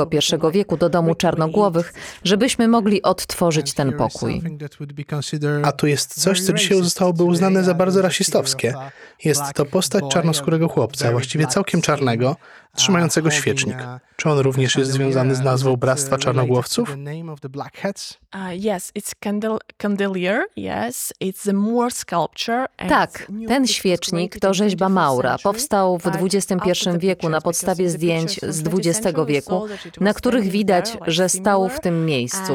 wieku 0.52 0.78
do 0.78 0.90
domu 0.90 1.16
czarnogłowych, 1.16 1.94
żebyśmy 2.24 2.68
mogli 2.68 3.02
odtworzyć 3.02 3.74
ten 3.74 3.94
pokój. 3.94 4.42
A 5.64 5.72
tu 5.72 5.88
jest 5.88 6.22
coś, 6.22 6.42
co 6.42 6.54
dzisiaj 6.54 6.84
zostałoby 6.84 7.24
uznane 7.24 7.64
za 7.64 7.74
bardzo 7.74 8.02
rasistowskie. 8.02 8.74
Jest 9.24 9.42
to 9.56 9.66
postać 9.66 10.04
czarnoskórego 10.12 10.68
chłopca, 10.68 11.12
właściwie 11.12 11.48
całkiem 11.48 11.82
czarnego, 11.82 12.36
trzymającego 12.76 13.32
świecznik. 13.32 13.78
Czy 14.16 14.30
on 14.30 14.40
również 14.40 14.76
jest 14.76 14.92
związany 14.92 15.36
z 15.36 15.40
nazwą 15.40 15.76
Bractwa 15.76 16.18
Czarnogłowców? 16.18 16.98
Tak, 22.90 23.28
ten 23.48 23.68
świecznik 23.68 24.40
to 24.40 24.54
rzeźba 24.54 24.90
Maura. 24.90 25.38
Powstał 25.44 25.98
w 25.98 26.08
XXI 26.08 26.90
wieku 26.98 27.30
na 27.30 27.42
podstawie 27.42 27.90
zdjęć 27.90 28.40
z 28.42 28.64
XX 28.68 29.18
wieku, 29.28 29.66
na 30.02 30.14
których 30.14 30.44
widać, 30.44 30.98
że 31.08 31.30
stał 31.30 31.70
w 31.70 31.80
tym 31.80 32.06
miejscu. 32.06 32.54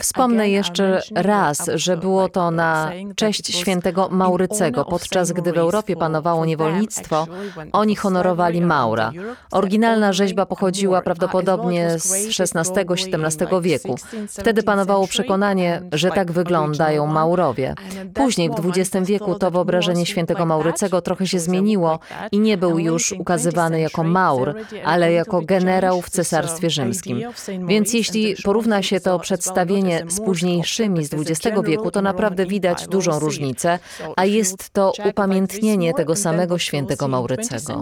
Wspomnę 0.00 0.48
jeszcze 0.48 1.02
raz, 1.14 1.70
że 1.74 1.96
było 1.96 2.28
to 2.28 2.50
na 2.50 2.92
cześć 3.16 3.56
świętego 3.56 4.08
Maurycego, 4.08 4.84
podczas 4.84 5.32
gdy 5.32 5.52
w 5.52 5.58
Europie 5.58 5.96
panowało 5.96 6.46
niewolnictwo, 6.46 7.26
oni 7.72 7.96
honorowali 7.96 8.60
Maura. 8.60 9.12
Oryginalna 9.54 10.12
rzeźba 10.12 10.46
pochodziła 10.46 11.02
prawdopodobnie 11.02 11.98
z 11.98 12.40
XVI-XVII 12.40 13.46
wieku. 13.60 13.96
Wtedy 14.28 14.62
panowało 14.62 15.06
przekonanie, 15.06 15.82
że 15.92 16.10
tak 16.10 16.32
wyglądają 16.32 17.06
Maurowie. 17.06 17.74
Później 18.14 18.50
w 18.50 18.68
XX 18.68 19.06
wieku 19.06 19.34
to 19.34 19.50
wyobrażenie 19.50 20.06
świętego 20.06 20.46
Maurycego 20.46 21.00
trochę 21.00 21.26
się 21.26 21.38
zmieniło 21.38 21.98
i 22.32 22.38
nie 22.38 22.56
był 22.56 22.78
już 22.78 23.12
ukazywany 23.12 23.80
jako 23.80 24.04
Maur, 24.04 24.54
ale 24.84 25.12
jako 25.12 25.40
generał 25.42 26.02
w 26.02 26.10
Cesarstwie 26.10 26.70
Rzymskim. 26.70 27.22
Więc 27.66 27.94
jeśli 27.94 28.36
porówna 28.44 28.82
się 28.82 29.00
to 29.00 29.18
przedstawienie 29.18 30.04
z 30.08 30.20
późniejszymi 30.20 31.04
z 31.04 31.14
XX 31.14 31.56
wieku, 31.64 31.90
to 31.90 32.02
naprawdę 32.02 32.46
widać 32.46 32.88
dużą 32.88 33.18
różnicę, 33.18 33.78
a 34.16 34.24
jest 34.24 34.70
to 34.70 34.92
upamiętnienie 35.08 35.94
tego 35.94 36.16
samego 36.16 36.58
świętego 36.58 37.08
Maurycego. 37.08 37.80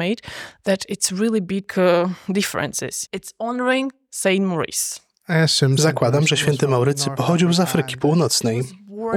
Made 0.00 0.22
that 0.62 0.80
it's 0.88 1.12
really 1.20 1.42
big 1.42 1.72
uh, 1.78 2.10
differences. 2.28 3.08
It's 3.16 3.34
honoring 3.38 3.92
Saint 4.10 4.46
Maurice. 4.46 5.00
Zakładam, 5.76 6.26
że 6.26 6.36
święty 6.36 6.68
Maurycy 6.68 7.10
pochodził 7.16 7.52
z 7.52 7.60
Afryki 7.60 7.96
Północnej. 7.96 8.62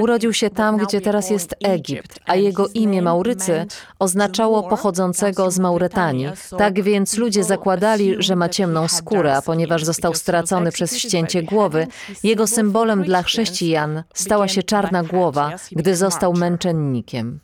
Urodził 0.01 0.33
się 0.33 0.49
tam, 0.49 0.77
gdzie 0.77 1.01
teraz 1.01 1.29
jest 1.29 1.55
Egipt, 1.63 2.19
a 2.25 2.35
jego 2.35 2.67
imię 2.67 3.01
Maurycy 3.01 3.65
oznaczało 3.99 4.63
pochodzącego 4.63 5.51
z 5.51 5.59
Mauretanii. 5.59 6.27
Tak 6.57 6.83
więc 6.83 7.17
ludzie 7.17 7.43
zakładali, 7.43 8.15
że 8.19 8.35
ma 8.35 8.49
ciemną 8.49 8.87
skórę, 8.87 9.37
a 9.37 9.41
ponieważ 9.41 9.83
został 9.83 10.13
stracony 10.13 10.71
przez 10.71 10.97
ścięcie 10.97 11.43
głowy, 11.43 11.87
jego 12.23 12.47
symbolem 12.47 13.03
dla 13.03 13.23
chrześcijan 13.23 14.03
stała 14.13 14.47
się 14.47 14.63
czarna 14.63 15.03
głowa, 15.03 15.51
gdy 15.71 15.95
został 15.95 16.33
męczennikiem. 16.33 17.39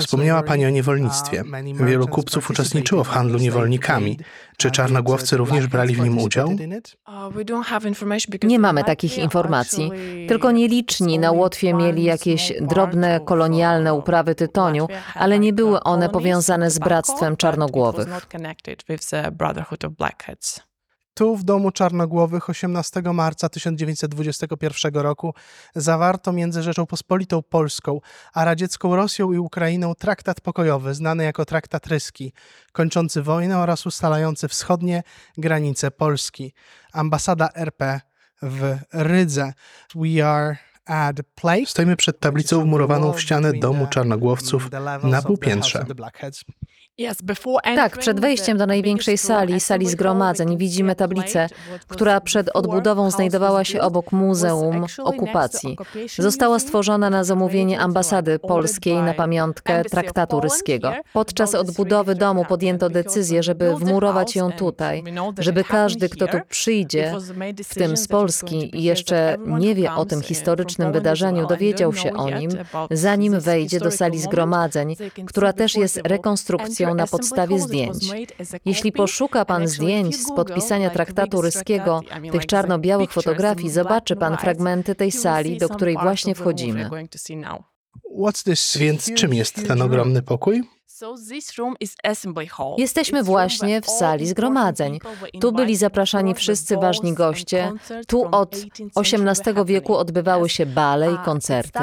Wspomniała 0.00 0.42
Pani 0.42 0.66
o 0.66 0.70
niewolnictwie. 0.70 1.42
Wielu 1.74 2.08
kupców 2.08 2.50
uczestniczyło 2.50 3.04
w 3.04 3.08
handlu 3.08 3.38
niewolnikami. 3.38 4.18
Czy 4.56 4.70
czarnogłowcy 4.70 5.36
również 5.36 5.66
brali 5.66 5.94
w 5.94 6.00
nim 6.00 6.18
udział? 6.18 6.56
Nie 8.42 8.58
mamy 8.58 8.84
takich 8.84 9.18
informacji. 9.18 9.90
Tylko 10.28 10.50
nieliczni 10.50 11.18
na 11.18 11.32
Łotwie 11.32 11.74
mieli 11.74 12.04
jakieś 12.04 12.52
drobne 12.60 13.20
kolonialne 13.20 13.94
uprawy 13.94 14.34
tytoniu, 14.34 14.88
ale 15.14 15.38
nie 15.38 15.52
były 15.52 15.82
one 15.82 16.08
powiązane 16.08 16.70
z 16.70 16.78
Bractwem 16.78 17.36
Czarnogłowych. 17.36 18.08
Tu 21.14 21.36
w 21.36 21.44
domu 21.44 21.70
Czarnogłowych 21.70 22.50
18 22.50 23.02
marca 23.02 23.48
1921 23.48 24.94
roku 24.94 25.34
zawarto 25.74 26.32
między 26.32 26.62
Rzecząpospolitą 26.62 27.42
Polską 27.42 28.00
a 28.32 28.44
radziecką 28.44 28.96
Rosją 28.96 29.32
i 29.32 29.38
Ukrainą 29.38 29.94
traktat 29.94 30.40
pokojowy 30.40 30.94
znany 30.94 31.24
jako 31.24 31.44
traktat 31.44 31.86
ryski, 31.86 32.32
kończący 32.72 33.22
wojnę 33.22 33.58
oraz 33.58 33.86
ustalający 33.86 34.48
wschodnie 34.48 35.02
granice 35.38 35.90
Polski. 35.90 36.54
Ambasada 36.92 37.48
RP 37.54 38.00
w 38.42 38.76
Rydze. 38.92 39.52
We 39.94 40.28
are 40.28 40.56
Stoimy 41.66 41.96
przed 41.96 42.20
tablicą 42.20 42.62
wmurowaną 42.62 43.12
w 43.12 43.20
ścianę 43.20 43.52
domu 43.52 43.86
czarnogłowców 43.86 44.70
na 45.02 45.22
półpiętrze. 45.22 45.86
Tak, 47.62 47.98
przed 47.98 48.20
wejściem 48.20 48.58
do 48.58 48.66
największej 48.66 49.18
sali, 49.18 49.60
sali 49.60 49.88
zgromadzeń, 49.88 50.56
widzimy 50.58 50.94
tablicę, 50.94 51.48
która 51.88 52.20
przed 52.20 52.48
odbudową 52.48 53.10
znajdowała 53.10 53.64
się 53.64 53.80
obok 53.80 54.12
Muzeum 54.12 54.86
Okupacji. 54.98 55.76
Została 56.18 56.58
stworzona 56.58 57.10
na 57.10 57.24
zamówienie 57.24 57.80
ambasady 57.80 58.38
polskiej 58.38 58.96
na 58.96 59.14
pamiątkę 59.14 59.84
traktatu 59.84 60.40
ryskiego. 60.40 60.92
Podczas 61.12 61.54
odbudowy 61.54 62.14
domu 62.14 62.44
podjęto 62.44 62.90
decyzję, 62.90 63.42
żeby 63.42 63.76
wmurować 63.76 64.36
ją 64.36 64.52
tutaj, 64.52 65.04
żeby 65.38 65.64
każdy, 65.64 66.08
kto 66.08 66.26
tu 66.26 66.38
przyjdzie, 66.48 67.14
w 67.64 67.74
tym 67.74 67.96
z 67.96 68.08
Polski 68.08 68.78
i 68.78 68.82
jeszcze 68.82 69.36
nie 69.46 69.74
wie 69.74 69.92
o 69.92 70.04
tym 70.04 70.22
historycznym 70.22 70.92
wydarzeniu, 70.92 71.46
dowiedział 71.46 71.92
się 71.92 72.12
o 72.12 72.30
nim, 72.30 72.50
zanim 72.90 73.40
wejdzie 73.40 73.80
do 73.80 73.90
sali 73.90 74.18
zgromadzeń, 74.18 74.96
która 75.26 75.52
też 75.52 75.74
jest 75.76 76.00
rekonstrukcją 76.04 76.91
na 76.94 77.06
podstawie 77.06 77.58
zdjęć. 77.58 78.10
Jeśli 78.64 78.92
poszuka 78.92 79.44
pan 79.44 79.68
zdjęć 79.68 80.16
z 80.16 80.32
podpisania 80.36 80.90
traktatu 80.90 81.40
ryskiego, 81.42 82.00
tych 82.32 82.46
czarno-białych 82.46 83.12
fotografii, 83.12 83.70
zobaczy 83.70 84.16
pan 84.16 84.36
fragmenty 84.36 84.94
tej 84.94 85.12
sali, 85.12 85.58
do 85.58 85.68
której 85.68 85.96
właśnie 86.02 86.34
wchodzimy. 86.34 86.90
Więc 88.78 89.12
czym 89.14 89.34
jest 89.34 89.66
ten 89.68 89.82
ogromny 89.82 90.22
pokój? 90.22 90.62
Jesteśmy 92.78 93.22
właśnie 93.22 93.80
w 93.80 93.86
sali 93.86 94.26
zgromadzeń. 94.26 94.98
Tu 95.40 95.52
byli 95.52 95.76
zapraszani 95.76 96.34
wszyscy 96.34 96.76
ważni 96.76 97.12
goście. 97.12 97.72
Tu 98.06 98.28
od 98.32 98.56
XVIII 98.96 99.64
wieku 99.64 99.96
odbywały 99.96 100.48
się 100.48 100.66
bale 100.66 101.12
i 101.12 101.18
koncerty. 101.24 101.78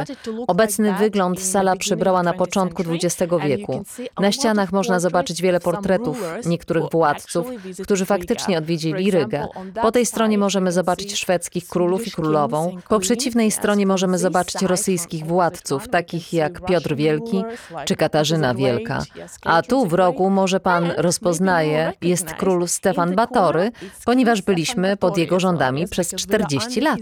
Obecny 0.47 0.93
wygląd 0.93 1.41
sala 1.41 1.75
przybrała 1.75 2.23
na 2.23 2.33
początku 2.33 2.83
XX 2.83 3.33
wieku. 3.43 3.83
Na 4.19 4.31
ścianach 4.31 4.71
można 4.71 4.99
zobaczyć 4.99 5.41
wiele 5.41 5.59
portretów 5.59 6.23
niektórych 6.45 6.83
władców, 6.91 7.47
którzy 7.83 8.05
faktycznie 8.05 8.57
odwiedzili 8.57 9.11
Rygę. 9.11 9.47
Po 9.81 9.91
tej 9.91 10.05
stronie 10.05 10.37
możemy 10.37 10.71
zobaczyć 10.71 11.17
szwedzkich 11.17 11.67
królów 11.67 12.07
i 12.07 12.11
królową. 12.11 12.77
Po 12.89 12.99
przeciwnej 12.99 13.51
stronie 13.51 13.85
możemy 13.87 14.17
zobaczyć 14.17 14.61
rosyjskich 14.61 15.25
władców, 15.25 15.87
takich 15.87 16.33
jak 16.33 16.65
Piotr 16.65 16.95
Wielki 16.95 17.43
czy 17.85 17.95
Katarzyna 17.95 18.55
Wielka. 18.55 18.98
A 19.45 19.61
tu 19.61 19.85
w 19.85 19.93
rogu 19.93 20.29
może 20.29 20.59
pan 20.59 20.91
rozpoznaje, 20.97 21.93
jest 22.01 22.33
król 22.33 22.67
Stefan 22.67 23.15
Batory, 23.15 23.71
ponieważ 24.05 24.41
byliśmy 24.41 24.97
pod 24.97 25.17
jego 25.17 25.39
rządami 25.39 25.87
przez 25.87 26.15
40 26.15 26.81
lat. 26.81 26.99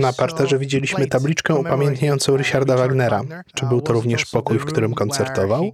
Na 0.00 0.12
parterze 0.12 0.58
widzieliśmy 0.58 1.06
tabliczkę 1.06 1.54
upamiętniającą 1.54 2.36
Richarda 2.36 2.76
Wagnera. 2.76 3.22
Czy 3.54 3.66
był 3.66 3.80
to 3.80 3.92
również 3.92 4.26
pokój, 4.26 4.58
w 4.58 4.64
którym 4.64 4.94
koncertował? 4.94 5.72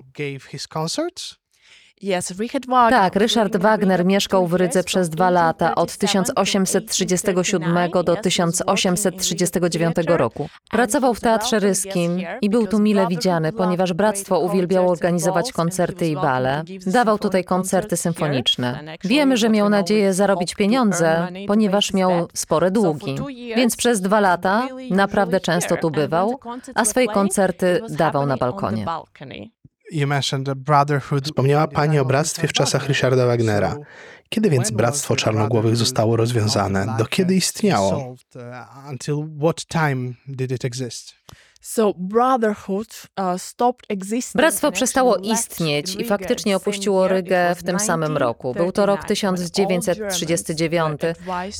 Tak, 2.90 3.16
Ryszard 3.16 3.56
Wagner 3.56 4.04
mieszkał 4.04 4.46
w 4.46 4.54
Rydze 4.54 4.84
przez 4.84 5.08
dwa 5.08 5.30
lata, 5.30 5.74
od 5.74 5.96
1837 5.96 7.90
do 8.04 8.16
1839 8.16 9.96
roku. 10.06 10.48
Pracował 10.70 11.14
w 11.14 11.20
Teatrze 11.20 11.58
Ryskim 11.58 12.20
i 12.40 12.50
był 12.50 12.66
tu 12.66 12.78
mile 12.78 13.06
widziany, 13.06 13.52
ponieważ 13.52 13.92
bractwo 13.92 14.38
uwielbiało 14.38 14.92
organizować 14.92 15.52
koncerty 15.52 16.06
i 16.08 16.14
bale. 16.14 16.62
Dawał 16.86 17.18
tutaj 17.18 17.44
koncerty 17.44 17.96
symfoniczne. 17.96 18.96
Wiemy, 19.04 19.36
że 19.36 19.48
miał 19.48 19.68
nadzieję 19.68 20.14
zarobić 20.14 20.54
pieniądze, 20.54 21.28
ponieważ 21.46 21.92
miał 21.92 22.28
spore 22.34 22.70
długi. 22.70 23.14
Więc 23.56 23.76
przez 23.76 24.00
dwa 24.00 24.20
lata 24.20 24.68
naprawdę 24.90 25.40
często 25.40 25.76
tu 25.76 25.90
bywał, 25.90 26.40
a 26.74 26.84
swoje 26.84 27.06
koncerty 27.06 27.80
dawał 27.88 28.26
na 28.26 28.36
balkonie. 28.36 28.86
Wspomniała 31.24 31.68
Pani 31.68 31.98
o 31.98 32.04
bractwie 32.04 32.48
w 32.48 32.52
czasach 32.52 32.88
Richarda 32.88 33.26
Wagnera. 33.26 33.76
Kiedy 34.28 34.50
więc 34.50 34.70
Bractwo 34.70 35.16
Czarnogłowych 35.16 35.76
zostało 35.76 36.16
rozwiązane? 36.16 36.94
Do 36.98 37.06
kiedy 37.06 37.34
istniało? 37.34 38.14
Uh, 41.78 41.86
Bractwo 44.34 44.72
przestało 44.72 45.16
istnieć 45.16 45.96
i 45.96 46.04
faktycznie 46.04 46.56
opuściło 46.56 47.08
Rygę 47.08 47.54
w 47.54 47.62
tym 47.62 47.80
samym 47.80 48.16
roku. 48.16 48.54
Był 48.54 48.72
to 48.72 48.86
rok 48.86 49.04
1939, 49.04 51.00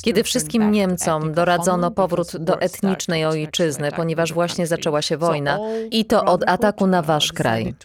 kiedy 0.01 0.23
wszystkim 0.23 0.71
Niemcom 0.71 1.33
doradzono 1.33 1.91
powrót 1.91 2.37
do 2.37 2.61
etnicznej 2.61 3.25
ojczyzny, 3.25 3.91
ponieważ 3.91 4.33
właśnie 4.33 4.67
zaczęła 4.67 5.01
się 5.01 5.17
wojna 5.17 5.59
i 5.91 6.05
to 6.05 6.25
od 6.25 6.49
ataku 6.49 6.87
na 6.87 7.01
wasz 7.01 7.33
kraj. 7.33 7.75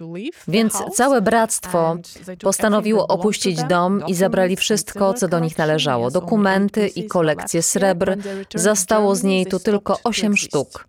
Więc 0.49 0.83
całe 0.95 1.21
bractwo 1.21 1.97
postanowiło 2.41 3.07
opuścić 3.09 3.65
dom 3.65 4.07
i 4.07 4.15
zabrali 4.15 4.57
wszystko, 4.57 5.15
co 5.15 5.29
do 5.29 5.39
nich 5.39 5.59
należało. 5.59 6.11
Dokumenty 6.11 6.89
i 6.89 7.07
kolekcje 7.07 7.63
srebr. 7.63 8.17
Zostało 8.55 9.15
z 9.15 9.23
niej 9.23 9.47
tu 9.47 9.59
tylko 9.59 9.99
osiem 10.05 10.37
sztuk. 10.37 10.89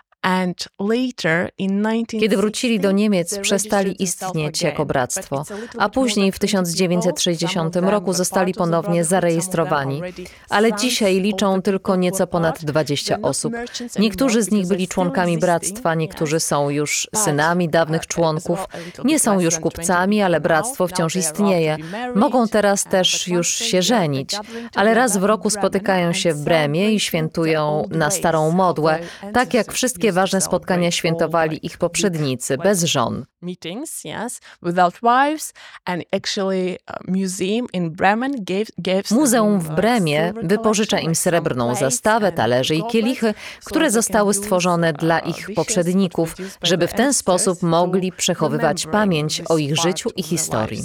Kiedy 2.19 2.37
wrócili 2.37 2.79
do 2.79 2.91
Niemiec, 2.91 3.39
przestali 3.39 4.03
istnieć 4.03 4.61
jako 4.61 4.85
bractwo, 4.85 5.43
a 5.77 5.89
później 5.89 6.31
w 6.31 6.39
1960 6.39 7.75
roku 7.75 8.13
zostali 8.13 8.53
ponownie 8.53 9.03
zarejestrowani. 9.03 10.01
Ale 10.49 10.73
dzisiaj 10.73 11.21
liczą 11.21 11.61
tylko 11.61 11.95
nieco 11.95 12.27
ponad 12.27 12.65
20 12.65 13.17
osób. 13.21 13.53
Niektórzy 13.99 14.43
z 14.43 14.51
nich 14.51 14.67
byli 14.67 14.87
członkami 14.87 15.37
bractwa, 15.37 15.95
niektórzy 15.95 16.39
są 16.39 16.69
już 16.69 17.09
synami 17.15 17.69
dawnych 17.69 18.07
członków. 18.07 18.65
Nie 19.03 19.19
są 19.19 19.39
już 19.39 19.59
kupcami, 19.59 20.21
ale 20.21 20.41
bractwo 20.41 20.87
wciąż 20.87 21.15
istnieje. 21.15 21.77
Mogą 22.15 22.47
teraz 22.47 22.83
też 22.83 23.27
już 23.27 23.47
się 23.47 23.81
żenić, 23.81 24.35
ale 24.75 24.93
raz 24.93 25.17
w 25.17 25.23
roku 25.23 25.49
spotykają 25.49 26.13
się 26.13 26.33
w 26.33 26.43
Bremie 26.43 26.91
i 26.91 26.99
świętują 26.99 27.87
na 27.89 28.11
starą 28.11 28.51
modłę, 28.51 28.99
tak 29.33 29.53
jak 29.53 29.73
wszystkie 29.73 30.10
ważne 30.11 30.41
spotkania 30.41 30.91
świętowali 30.91 31.65
ich 31.65 31.77
poprzednicy, 31.77 32.57
bez 32.57 32.83
żon. 32.83 33.25
meetings, 33.41 34.05
yes, 34.05 34.39
without 34.61 35.01
wives, 35.01 35.53
and 35.85 36.03
actually 36.11 36.77
uh, 36.87 36.95
museum 37.07 37.67
in 37.73 37.91
Bremen 37.91 38.43
gave, 38.43 38.71
gave 38.77 39.11
Muzeum 39.11 39.59
w 39.59 39.69
uh, 39.69 39.75
Bremie 39.75 40.33
wypożycza 40.43 40.99
im 40.99 41.15
srebrną 41.15 41.75
zastawę, 41.75 42.31
talerze 42.31 42.75
i 42.75 42.83
kielichy, 42.83 43.33
które 43.65 43.91
zostały 43.91 44.33
stworzone 44.33 44.91
uh, 44.91 44.97
dla 44.97 45.19
ich 45.19 45.47
poprzedników, 45.55 46.35
żeby 46.63 46.87
w 46.87 46.93
ten 46.93 47.13
sposób 47.13 47.61
mogli 47.61 48.11
przechowywać 48.11 48.87
pamięć 48.87 49.41
o 49.49 49.57
ich 49.57 49.77
życiu 49.77 50.09
i 50.15 50.23
historii. 50.23 50.83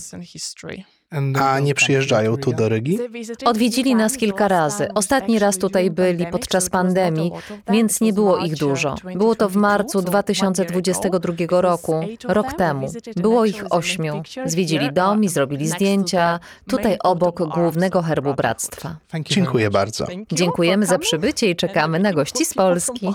A 1.41 1.61
nie 1.61 1.75
przyjeżdżają 1.75 2.37
tu 2.37 2.53
do 2.53 2.69
Rygi? 2.69 2.99
Odwiedzili 3.45 3.95
nas 3.95 4.17
kilka 4.17 4.49
razy. 4.49 4.89
Ostatni 4.95 5.39
raz 5.39 5.59
tutaj 5.59 5.91
byli 5.91 6.27
podczas 6.27 6.71
pandemii, 6.71 7.33
więc 7.69 8.01
nie 8.01 8.13
było 8.13 8.39
ich 8.39 8.55
dużo. 8.55 8.95
Było 9.15 9.35
to 9.35 9.49
w 9.49 9.57
marcu 9.57 10.03
2022 10.03 11.61
roku, 11.61 12.01
rok 12.29 12.53
temu. 12.53 12.93
Było 13.17 13.45
ich 13.45 13.65
ośmiu. 13.71 14.23
Zwiedzili 14.47 14.93
dom 14.93 15.25
i 15.25 15.29
zrobili 15.29 15.69
zdjęcia 15.69 16.41
tutaj 16.69 16.97
obok 17.03 17.55
głównego 17.55 18.03
herbu 18.03 18.35
bractwa. 18.35 18.97
Dziękuję 19.21 19.71
bardzo. 19.71 20.07
Dziękujemy 20.33 20.87
za 20.87 20.99
przybycie 20.99 21.51
i 21.51 21.57
czekamy 21.57 21.99
na 21.99 22.13
gości 22.13 22.45
z 22.45 22.55
Polski. 22.55 23.09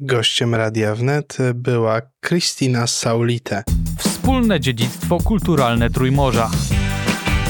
Gościem 0.00 0.54
Radia 0.54 0.94
Wnet 0.94 1.36
była 1.54 2.00
Kristina 2.20 2.86
Saulite. 2.86 3.62
Wspólne 3.98 4.60
dziedzictwo 4.60 5.18
kulturalne 5.18 5.90
Trójmorza. 5.90 6.50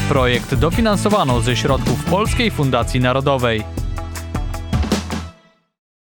Projekt 0.08 0.54
dofinansowano 0.54 1.40
ze 1.40 1.56
środków 1.56 2.04
Polskiej 2.04 2.50
Fundacji 2.50 3.00
Narodowej. 3.00 3.62